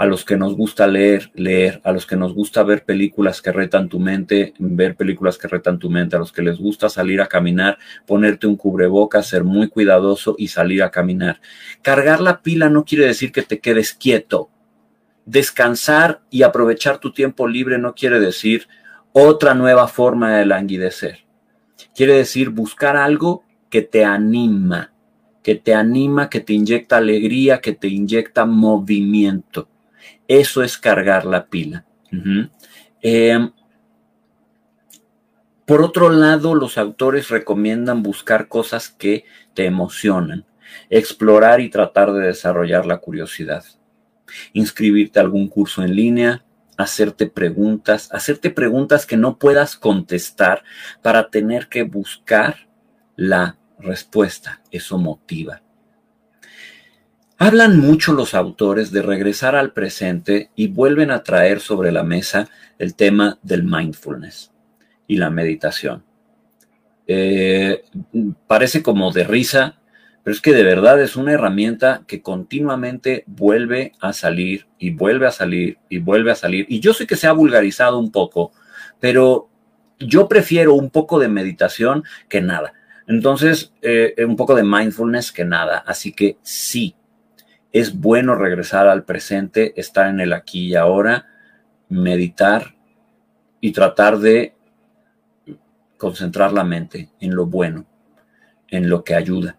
[0.00, 3.52] a los que nos gusta leer, leer, a los que nos gusta ver películas que
[3.52, 7.20] retan tu mente, ver películas que retan tu mente, a los que les gusta salir
[7.20, 7.76] a caminar,
[8.06, 11.42] ponerte un cubreboca, ser muy cuidadoso y salir a caminar.
[11.82, 14.48] Cargar la pila no quiere decir que te quedes quieto.
[15.26, 18.68] Descansar y aprovechar tu tiempo libre no quiere decir
[19.12, 21.26] otra nueva forma de languidecer.
[21.94, 24.94] Quiere decir buscar algo que te anima,
[25.42, 29.68] que te anima, que te inyecta alegría, que te inyecta movimiento.
[30.30, 31.84] Eso es cargar la pila.
[33.02, 33.50] Em,
[35.66, 39.24] por otro lado, los autores recomiendan buscar cosas que
[39.54, 40.46] te emocionan,
[40.88, 43.64] explorar y tratar de desarrollar la curiosidad,
[44.52, 46.44] inscribirte a algún curso en línea,
[46.76, 50.62] hacerte preguntas, hacerte preguntas que no puedas contestar
[51.02, 52.68] para tener que buscar
[53.16, 54.62] la respuesta.
[54.70, 55.60] Eso motiva.
[57.42, 62.50] Hablan mucho los autores de regresar al presente y vuelven a traer sobre la mesa
[62.78, 64.52] el tema del mindfulness
[65.06, 66.04] y la meditación.
[67.06, 67.82] Eh,
[68.46, 69.80] parece como de risa,
[70.22, 75.26] pero es que de verdad es una herramienta que continuamente vuelve a salir y vuelve
[75.26, 76.66] a salir y vuelve a salir.
[76.68, 78.52] Y yo sé que se ha vulgarizado un poco,
[79.00, 79.48] pero
[79.98, 82.74] yo prefiero un poco de meditación que nada.
[83.06, 85.82] Entonces, eh, un poco de mindfulness que nada.
[85.86, 86.94] Así que sí,
[87.72, 91.28] es bueno regresar al presente, estar en el aquí y ahora,
[91.88, 92.74] meditar
[93.60, 94.54] y tratar de
[95.96, 97.86] concentrar la mente en lo bueno,
[98.68, 99.58] en lo que ayuda,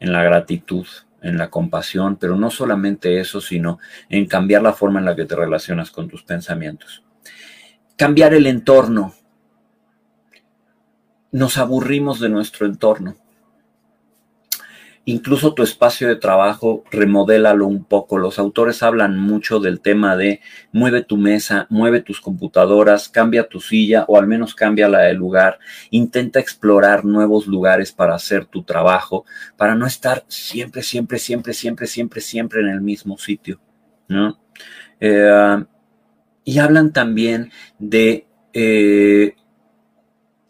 [0.00, 0.86] en la gratitud,
[1.22, 3.78] en la compasión, pero no solamente eso, sino
[4.08, 7.04] en cambiar la forma en la que te relacionas con tus pensamientos.
[7.96, 9.14] Cambiar el entorno.
[11.30, 13.16] Nos aburrimos de nuestro entorno
[15.08, 18.18] incluso tu espacio de trabajo, remodélalo un poco.
[18.18, 23.58] Los autores hablan mucho del tema de mueve tu mesa, mueve tus computadoras, cambia tu
[23.58, 25.60] silla o al menos cambia la de lugar.
[25.88, 29.24] Intenta explorar nuevos lugares para hacer tu trabajo,
[29.56, 33.58] para no estar siempre, siempre, siempre, siempre, siempre, siempre en el mismo sitio.
[34.08, 34.38] ¿no?
[35.00, 35.64] Eh,
[36.44, 39.36] y hablan también de eh,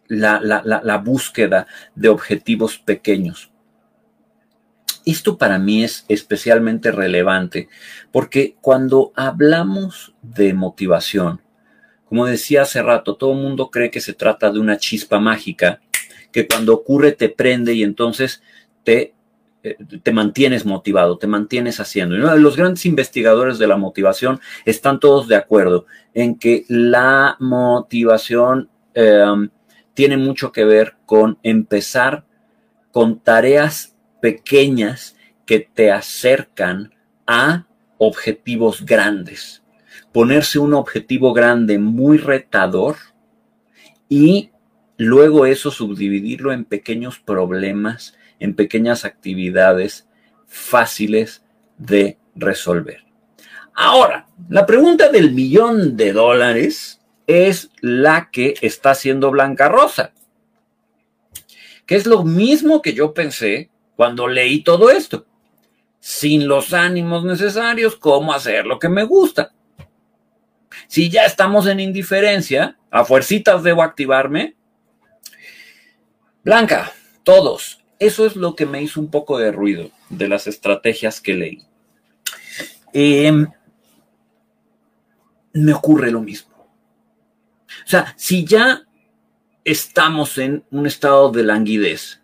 [0.09, 3.53] la búsqueda de objetivos pequeños
[5.11, 7.69] esto para mí es especialmente relevante
[8.13, 11.41] porque cuando hablamos de motivación,
[12.05, 15.81] como decía hace rato, todo el mundo cree que se trata de una chispa mágica
[16.33, 18.43] que cuando ocurre te prende y entonces
[18.85, 19.15] te,
[19.63, 22.17] eh, te mantienes motivado, te mantienes haciendo.
[22.17, 28.71] Y los grandes investigadores de la motivación están todos de acuerdo en que la motivación
[28.95, 29.51] em,
[29.95, 32.25] tiene mucho que ver con empezar
[32.91, 35.17] con tareas pequeñas
[35.47, 36.95] que te acercan
[37.27, 37.67] a
[37.99, 39.63] objetivos grandes.
[40.13, 42.97] Ponerse un objetivo grande muy retador
[44.09, 44.51] y
[44.97, 50.09] luego eso subdividirlo en pequeños problemas, en pequeñas actividades
[50.47, 51.45] fáciles
[51.77, 53.05] de resolver.
[53.75, 60.13] Ahora, la pregunta del millón de dólares es la que está haciendo Blanca Rosa,
[61.87, 65.27] que es lo mismo que yo pensé cuando leí todo esto.
[65.99, 69.53] Sin los ánimos necesarios, ¿cómo hacer lo que me gusta?
[70.87, 74.55] Si ya estamos en indiferencia, a fuercitas debo activarme.
[76.45, 76.93] Blanca,
[77.25, 77.83] todos.
[77.99, 81.63] Eso es lo que me hizo un poco de ruido de las estrategias que leí.
[82.93, 83.49] Em,
[85.55, 86.55] me ocurre lo mismo.
[86.57, 88.85] O sea, si ya
[89.65, 92.21] estamos en un estado de languidez,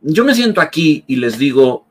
[0.00, 1.86] yo me siento aquí y les digo,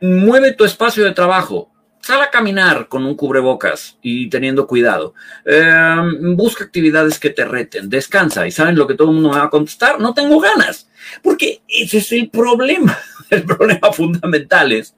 [0.00, 1.70] mueve tu espacio de trabajo,
[2.00, 5.14] sal a caminar con un cubrebocas y teniendo cuidado,
[5.44, 9.38] em, busca actividades que te reten, descansa y saben lo que todo el mundo me
[9.38, 10.90] va a contestar, no tengo ganas,
[11.22, 12.96] porque ese es el problema,
[13.30, 14.94] el problema fundamental es,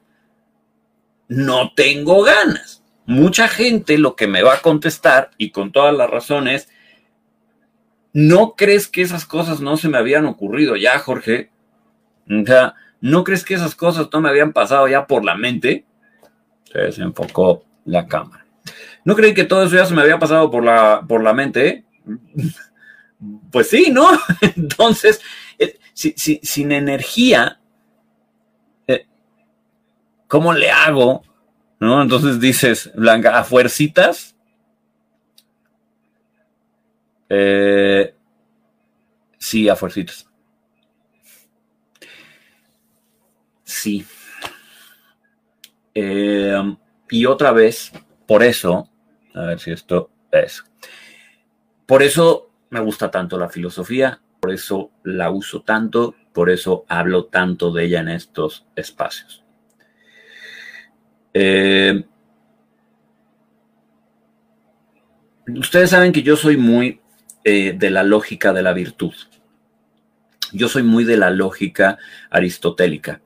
[1.27, 6.09] no tengo ganas mucha gente lo que me va a contestar, y con todas las
[6.09, 6.69] razones,
[8.13, 11.49] ¿no crees que esas cosas no se me habían ocurrido ya, Jorge?
[12.29, 15.85] O sea, ¿no crees que esas cosas no me habían pasado ya por la mente?
[16.71, 18.45] Se desenfocó la cámara.
[19.03, 21.85] ¿No creen que todo eso ya se me había pasado por la, por la mente?
[23.51, 24.07] Pues sí, ¿no?
[24.55, 25.21] Entonces,
[25.59, 27.59] eh, sin energía,
[28.87, 29.05] eh,
[30.27, 31.21] ¿cómo le hago
[31.81, 31.99] ¿no?
[31.99, 34.35] Entonces dices, Blanca, a fuercitas.
[37.27, 38.13] Eh,
[39.39, 40.30] sí, a fuercitas.
[43.71, 44.05] Sí.
[45.95, 46.75] Eh,
[47.09, 47.93] y otra vez,
[48.27, 48.89] por eso,
[49.33, 50.63] a ver si esto es.
[51.85, 57.25] Por eso me gusta tanto la filosofía, por eso la uso tanto, por eso hablo
[57.25, 59.43] tanto de ella en estos espacios.
[61.33, 62.03] Eh,
[65.47, 66.99] ustedes saben que yo soy muy
[67.45, 69.13] eh, de la lógica de la virtud.
[70.51, 71.97] Yo soy muy de la lógica
[72.29, 73.21] aristotélica,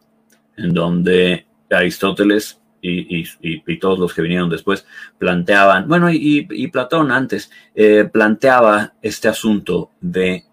[0.58, 4.86] en donde Aristóteles y, todos los que vinieron después
[5.18, 10.46] planteaban, bueno, y, Platón antes, eh, planteaba este asunto de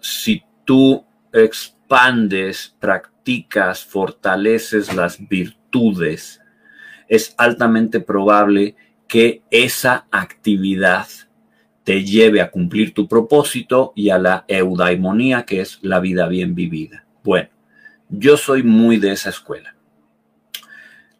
[0.00, 6.40] si tú expandes, practicas, fortaleces las virtudes,
[7.08, 8.76] es altamente probable
[9.06, 11.06] que esa actividad
[11.82, 16.54] te lleve a cumplir tu propósito y a la eudaimonía, que es la vida bien
[16.54, 17.06] vivida.
[17.24, 17.48] Bueno,
[18.08, 19.74] yo soy muy de esa escuela.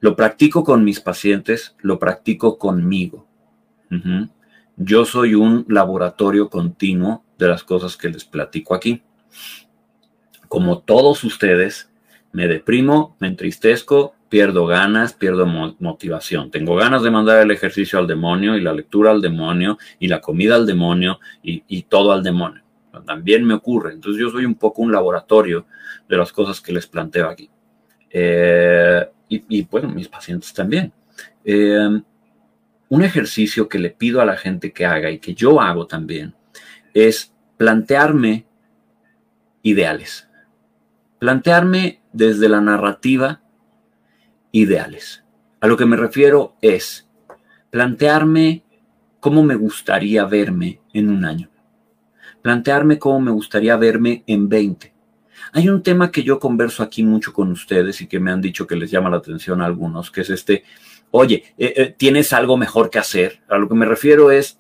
[0.01, 3.27] Lo practico con mis pacientes, lo practico conmigo.
[4.77, 9.03] Yo soy un laboratorio continuo de las cosas que les platico aquí.
[10.49, 11.91] Como todos ustedes,
[12.33, 16.51] me deprimo, me entristezco, pierdo ganas, pierdo motivación.
[16.51, 20.21] Tengo ganas de mandar el ejercicio al demonio y la lectura al demonio y la
[20.21, 22.63] comida al demonio y, todo al demonio.
[23.07, 23.93] También me ocurre.
[23.93, 25.67] Entonces yo soy un poco un laboratorio
[26.09, 27.51] de las cosas que les planteo aquí.
[28.11, 30.93] Eh, y, bueno, mis pacientes también.
[31.45, 32.01] Eh,
[32.89, 36.35] un ejercicio que le pido a la gente que haga y que yo hago también
[36.95, 38.47] es plantearme
[39.63, 40.29] ideales.
[41.19, 43.43] Plantearme desde la narrativa
[44.53, 45.25] ideales.
[45.61, 47.09] A lo que me refiero es
[47.71, 48.65] plantearme
[49.21, 51.51] cómo me gustaría verme en un año.
[52.43, 54.95] Plantearme cómo me gustaría verme en 20.
[55.53, 58.67] Hay un tema que yo converso aquí mucho con ustedes y que me han dicho
[58.67, 60.65] que les llama la atención a algunos, que es este,
[61.11, 63.41] oye, eh, eh, ¿tienes algo mejor que hacer?
[63.49, 64.59] A lo que me refiero es,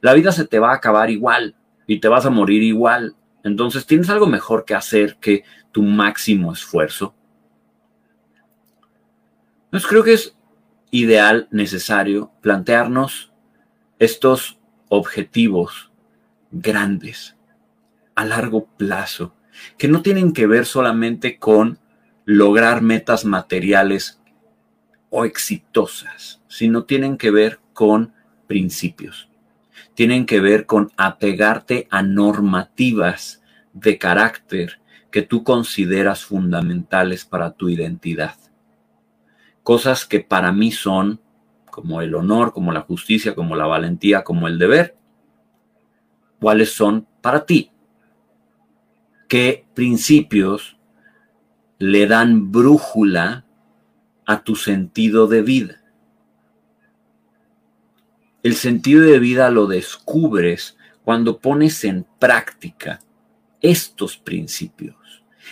[0.00, 1.54] la vida se te va a acabar igual
[1.86, 3.16] y te vas a morir igual.
[3.42, 7.14] Entonces, ¿tienes algo mejor que hacer que tu máximo esfuerzo?
[9.66, 10.36] Entonces creo que es
[10.90, 13.32] ideal, necesario plantearnos
[13.98, 14.58] estos
[14.88, 15.90] objetivos
[16.54, 17.36] grandes
[18.14, 19.34] a largo plazo,
[19.76, 21.78] que no tienen que ver solamente con
[22.24, 24.20] lograr metas materiales
[25.10, 28.12] o exitosas, sino tienen que ver con
[28.46, 29.28] principios,
[29.94, 33.42] tienen que ver con apegarte a normativas
[33.72, 34.80] de carácter
[35.10, 38.36] que tú consideras fundamentales para tu identidad
[39.64, 41.20] cosas que para mí son
[41.68, 44.94] como el honor, como la justicia, como la valentía, como el deber.
[46.40, 47.70] ¿Cuáles son para ti?
[49.28, 50.76] ¿Qué principios
[51.78, 53.44] le dan brújula
[54.26, 55.80] a tu sentido de vida?
[58.42, 63.00] El sentido de vida lo descubres cuando pones en práctica
[63.60, 64.96] estos principios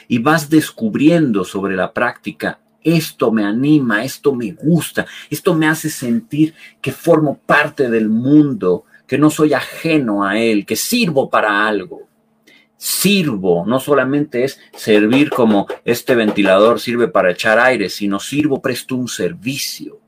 [0.09, 5.89] y vas descubriendo sobre la práctica, esto me anima, esto me gusta, esto me hace
[5.89, 11.67] sentir que formo parte del mundo, que no soy ajeno a él, que sirvo para
[11.69, 12.09] algo.
[12.79, 18.97] Sirvo, no solamente es servir como este ventilador sirve para echar aire, sino sirvo, presto
[18.97, 20.01] un servicio.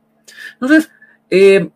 [0.55, 0.91] Entonces,
[1.29, 1.69] eh,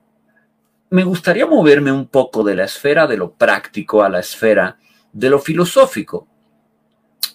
[0.88, 4.78] me gustaría moverme un poco de la esfera de lo práctico a la esfera
[5.12, 6.26] de lo filosófico.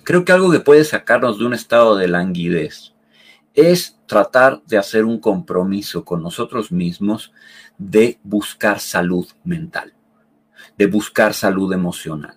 [0.04, 2.96] Creo que algo que puede sacarnos de un estado de languidez
[3.54, 7.32] es tratar de hacer un compromiso con nosotros mismos
[7.78, 9.93] de buscar salud mental,
[10.78, 12.36] de buscar salud emocional,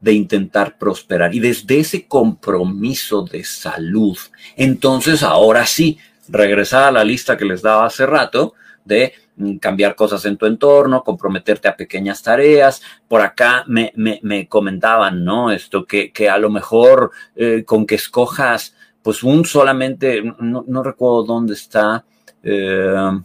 [0.00, 1.34] de intentar prosperar.
[1.34, 4.18] Y desde ese compromiso de salud,
[4.56, 5.98] entonces ahora sí,
[6.28, 8.54] regresar a la lista que les daba hace rato
[8.84, 12.82] de Mm, cambiar cosas en tu entorno, comprometerte a pequeñas tareas.
[13.06, 15.52] Por acá me, comentaban, ¿no?
[15.52, 21.54] Esto que, a lo mejor eh, con que escojas, pues un solamente, no, recuerdo dónde
[21.54, 22.04] está.
[22.42, 23.20] Eh,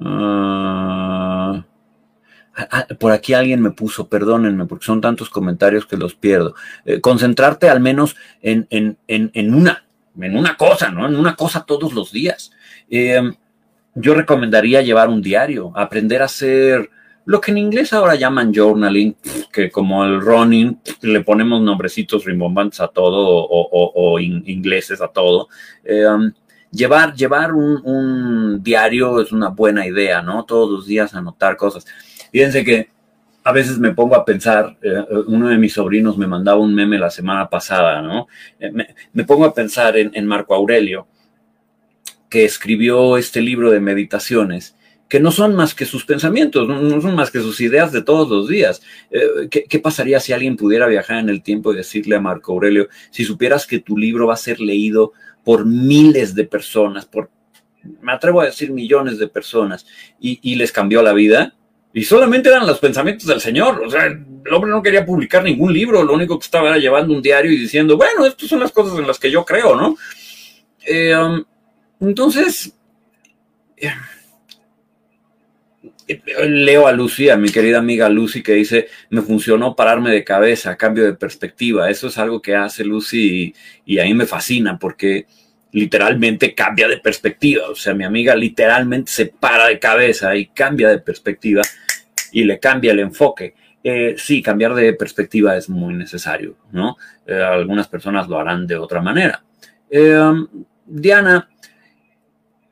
[0.00, 1.64] ah,
[2.56, 6.54] ah, por aquí alguien me puso, perdónenme, porque son tantos comentarios que los pierdo.
[6.84, 9.84] Eh, concentrarte al menos en, en, una,
[10.20, 11.06] en una cosa, ¿no?
[11.06, 12.50] En una cosa todos los días.
[12.90, 13.34] Em,
[13.94, 16.90] yo recomendaría llevar un diario, aprender a hacer
[17.24, 19.14] lo que en inglés ahora llaman journaling,
[19.52, 25.48] que como el running le ponemos nombrecitos rimbombantes a todo o, ingleses a todo.
[25.84, 26.32] Em,
[26.70, 30.44] llevar llevar un, diario es una buena idea, ¿no?
[30.44, 31.86] Todos los días anotar cosas.
[32.32, 32.90] Fíjense que
[33.44, 36.98] a veces me pongo a pensar, eh, uno de mis sobrinos me mandaba un meme
[36.98, 38.28] la semana pasada, ¿no?
[38.60, 38.70] Eh,
[39.12, 41.06] me, pongo a pensar en Marco Aurelio
[42.28, 44.76] que escribió este libro de meditaciones,
[45.08, 48.28] que no son más que sus pensamientos, no, son más que sus ideas de todos
[48.28, 48.82] los días.
[49.10, 52.88] Eh, ¿qué, pasaría si alguien pudiera viajar en el tiempo y decirle a Marco Aurelio,
[53.10, 55.12] si supieras que tu libro va a ser leído
[55.48, 57.30] por miles de personas, por,
[58.02, 59.86] me atrevo a decir millones de personas,
[60.20, 61.54] y, les cambió la vida?
[61.94, 63.82] Y solamente eran los pensamientos del Señor.
[63.82, 67.14] O sea, el hombre no quería publicar ningún libro, lo único que estaba era llevando
[67.14, 69.96] un diario y diciendo, bueno, estas son las cosas en las que yo creo, ¿no?
[70.84, 71.42] Eh, um,
[72.00, 72.74] entonces,
[73.78, 73.90] eh,
[76.46, 80.76] leo a Lucy, a mi querida amiga Lucy, que dice, me funcionó pararme de cabeza,
[80.76, 81.90] cambio de perspectiva.
[81.90, 83.54] Eso es algo que hace Lucy
[83.84, 85.26] y, a mí me fascina porque
[85.72, 87.68] literalmente cambia de perspectiva.
[87.68, 91.62] O sea, mi amiga literalmente se para de cabeza y cambia de perspectiva
[92.32, 93.54] y le cambia el enfoque.
[93.84, 96.96] Eh, sí, cambiar de perspectiva es muy necesario, ¿no?
[97.26, 99.42] Eh, algunas personas lo harán de otra manera.
[100.86, 101.48] Diana,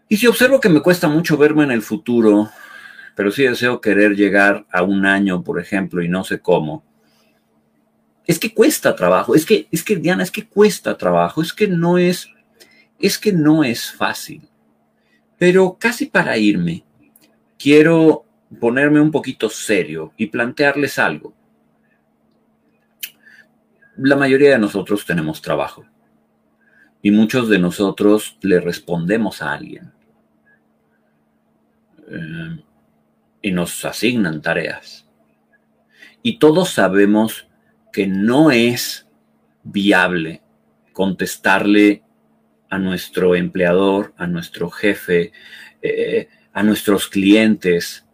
[0.08, 2.50] y si observo que me cuesta mucho verme en el futuro,
[3.16, 6.84] pero sí deseo querer llegar a un año, por ejemplo, y no sé cómo,
[8.26, 11.66] es que cuesta trabajo, es que, es que, Diana, es que cuesta trabajo, es que
[11.66, 12.28] no es,
[13.00, 14.48] es que no es fácil.
[15.38, 16.84] Pero casi para irme,
[17.58, 18.24] quiero
[18.60, 21.34] ponerme un poquito serio y plantearles algo.
[23.96, 25.86] La mayoría de nosotros tenemos trabajo
[27.00, 29.92] y muchos de nosotros le respondemos a alguien.
[32.08, 32.65] Eh,
[33.42, 35.06] y nos asignan tareas.
[36.22, 37.48] Y todos sabemos
[37.92, 39.06] que no es
[39.62, 40.42] viable
[40.92, 42.02] contestarle
[42.68, 45.32] a nuestro empleador, a nuestro jefe,
[45.82, 48.06] eh, a nuestros clientes.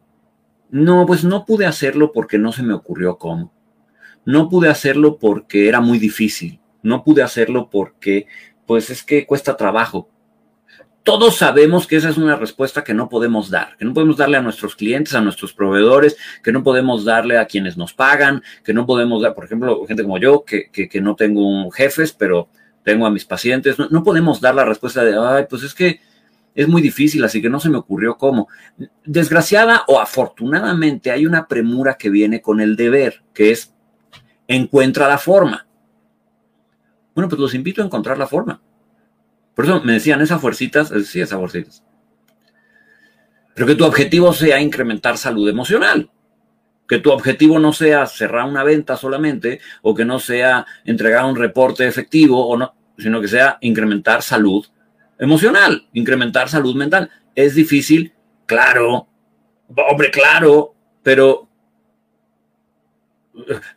[0.71, 3.53] No, pues no pude hacerlo porque no se me ocurrió cómo.
[4.25, 6.61] No pude hacerlo porque era muy difícil.
[6.83, 8.27] No pude hacerlo porque,
[8.67, 10.09] pues es que cuesta trabajo
[11.03, 14.37] todos sabemos que esa es una respuesta que no podemos dar, que no podemos darle
[14.37, 18.73] a nuestros clientes, a nuestros proveedores, que no podemos darle a quienes nos pagan, que
[18.73, 22.49] no podemos dar, por ejemplo, gente como yo, que, no tengo jefes, pero
[22.85, 26.01] tengo a mis pacientes, no, podemos dar la respuesta de, ay, pues es que
[26.55, 28.49] es muy difícil, así que no se me ocurrió cómo.
[29.05, 33.75] Desgraciada o afortunadamente hay una premura que viene con el deber, que es
[34.47, 35.67] encuentra la forma.
[37.15, 38.61] Bueno, pues los invito a encontrar la forma.
[39.55, 41.85] Por eso me decían, esas fuercitas, eh, sí, esas fuercitas.
[43.55, 46.11] Pero que tu objetivo sea incrementar salud emocional.
[46.89, 51.37] Que tu objetivo no sea cerrar una venta solamente o que no sea entregar un
[51.37, 54.67] reporte efectivo o no, sino que sea incrementar salud
[55.19, 57.11] emocional, incrementar salud mental.
[57.35, 58.13] Es difícil,
[58.47, 59.09] claro,
[59.89, 61.49] hombre, claro, pero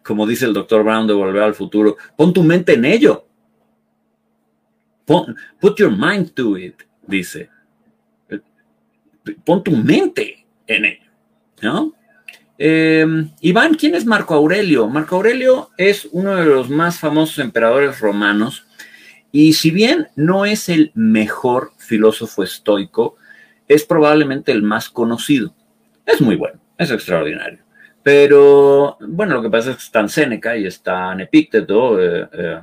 [0.03, 3.24] como dice el doctor Brown de Volver al Futuro, pon tu mente en ello.
[5.06, 7.49] Put your mind to it, dice.
[9.43, 11.12] Pon tu mente en ello,
[11.62, 11.93] ¿no?
[12.58, 14.88] Em, Iván, ¿quién es Marco Aurelio?
[14.88, 18.66] Marco Aurelio es uno de los más famosos emperadores romanos
[19.32, 23.18] y si bien no es el mejor filósofo estoico,
[23.68, 25.53] es probablemente el más conocido.
[26.06, 27.60] Es muy bueno, es extraordinario.
[28.01, 32.62] Pero bueno, lo que pasa es que están Séneca y están Epícteto, eh, eh,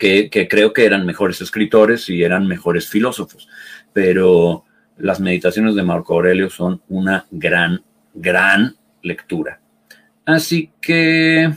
[0.00, 3.48] que, creo que eran mejores escritores y eran mejores filósofos.
[3.92, 4.64] Pero
[4.96, 7.84] las meditaciones de Marco Aurelio son una gran,
[8.14, 9.60] gran lectura.
[10.24, 11.52] Así que,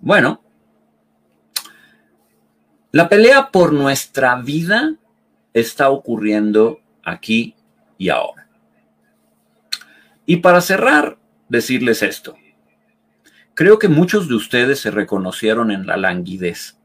[0.00, 0.42] bueno,
[2.90, 4.94] la pelea por nuestra vida
[5.52, 7.54] está ocurriendo aquí
[7.98, 8.48] y ahora.
[10.24, 11.18] Y para cerrar,
[11.50, 12.34] decirles esto.
[13.52, 16.77] Creo que muchos de ustedes se reconocieron en la languidez.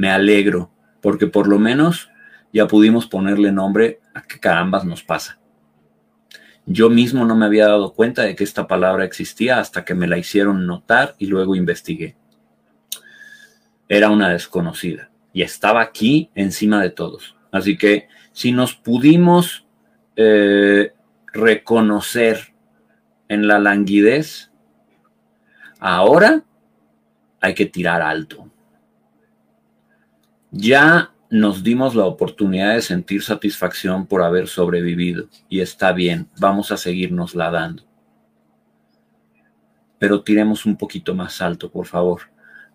[0.00, 0.70] Me alegro,
[1.02, 2.10] porque por lo menos
[2.54, 5.38] ya pudimos ponerle nombre a qué carambas nos pasa.
[6.64, 10.06] Yo mismo no me había dado cuenta de que esta palabra existía hasta que me
[10.06, 12.16] la hicieron notar y luego investigué.
[13.90, 17.36] Era una desconocida y estaba aquí encima de todos.
[17.52, 19.66] Así que si nos pudimos
[20.16, 20.94] eh,
[21.30, 22.54] reconocer
[23.28, 24.50] en la languidez,
[25.78, 26.42] ahora
[27.42, 28.49] hay que tirar alto.
[30.50, 36.72] Ya nos dimos la oportunidad de sentir satisfacción por haber sobrevivido y está bien, vamos
[36.72, 37.84] a seguirnos la dando.
[39.98, 42.22] Pero tiremos un poquito más alto, por favor.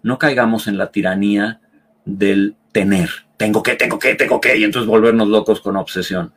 [0.03, 1.59] No caigamos en la tiranía
[2.05, 3.09] del tener.
[3.36, 6.34] Tengo que, tengo que, tengo que, y entonces volvernos locos con obsesión.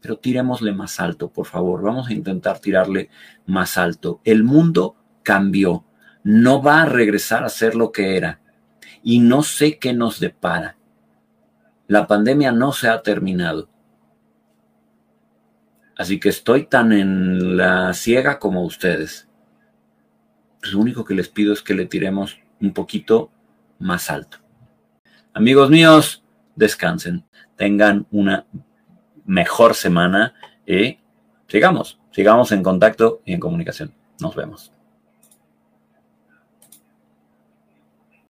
[0.00, 1.82] Pero tiremosle más alto, por favor.
[1.82, 3.08] Vamos a intentar tirarle
[3.46, 4.20] más alto.
[4.24, 5.84] El mundo cambió.
[6.22, 8.40] No va a regresar a ser lo que era.
[9.06, 10.76] Y no sé qué nos depara
[11.88, 13.68] la pandemia no se ha terminado.
[15.96, 19.28] Así que estoy tan en la ciega como ustedes.
[20.72, 23.30] lo único que les pido es que le tiremos un poquito
[23.78, 24.38] más alto.
[25.32, 26.24] Amigos míos,
[26.56, 28.46] descansen, tengan una
[29.24, 30.34] mejor semana
[30.66, 30.98] y
[31.46, 33.94] sigamos, sigamos en contacto y en comunicación.
[34.20, 34.75] Nos vemos.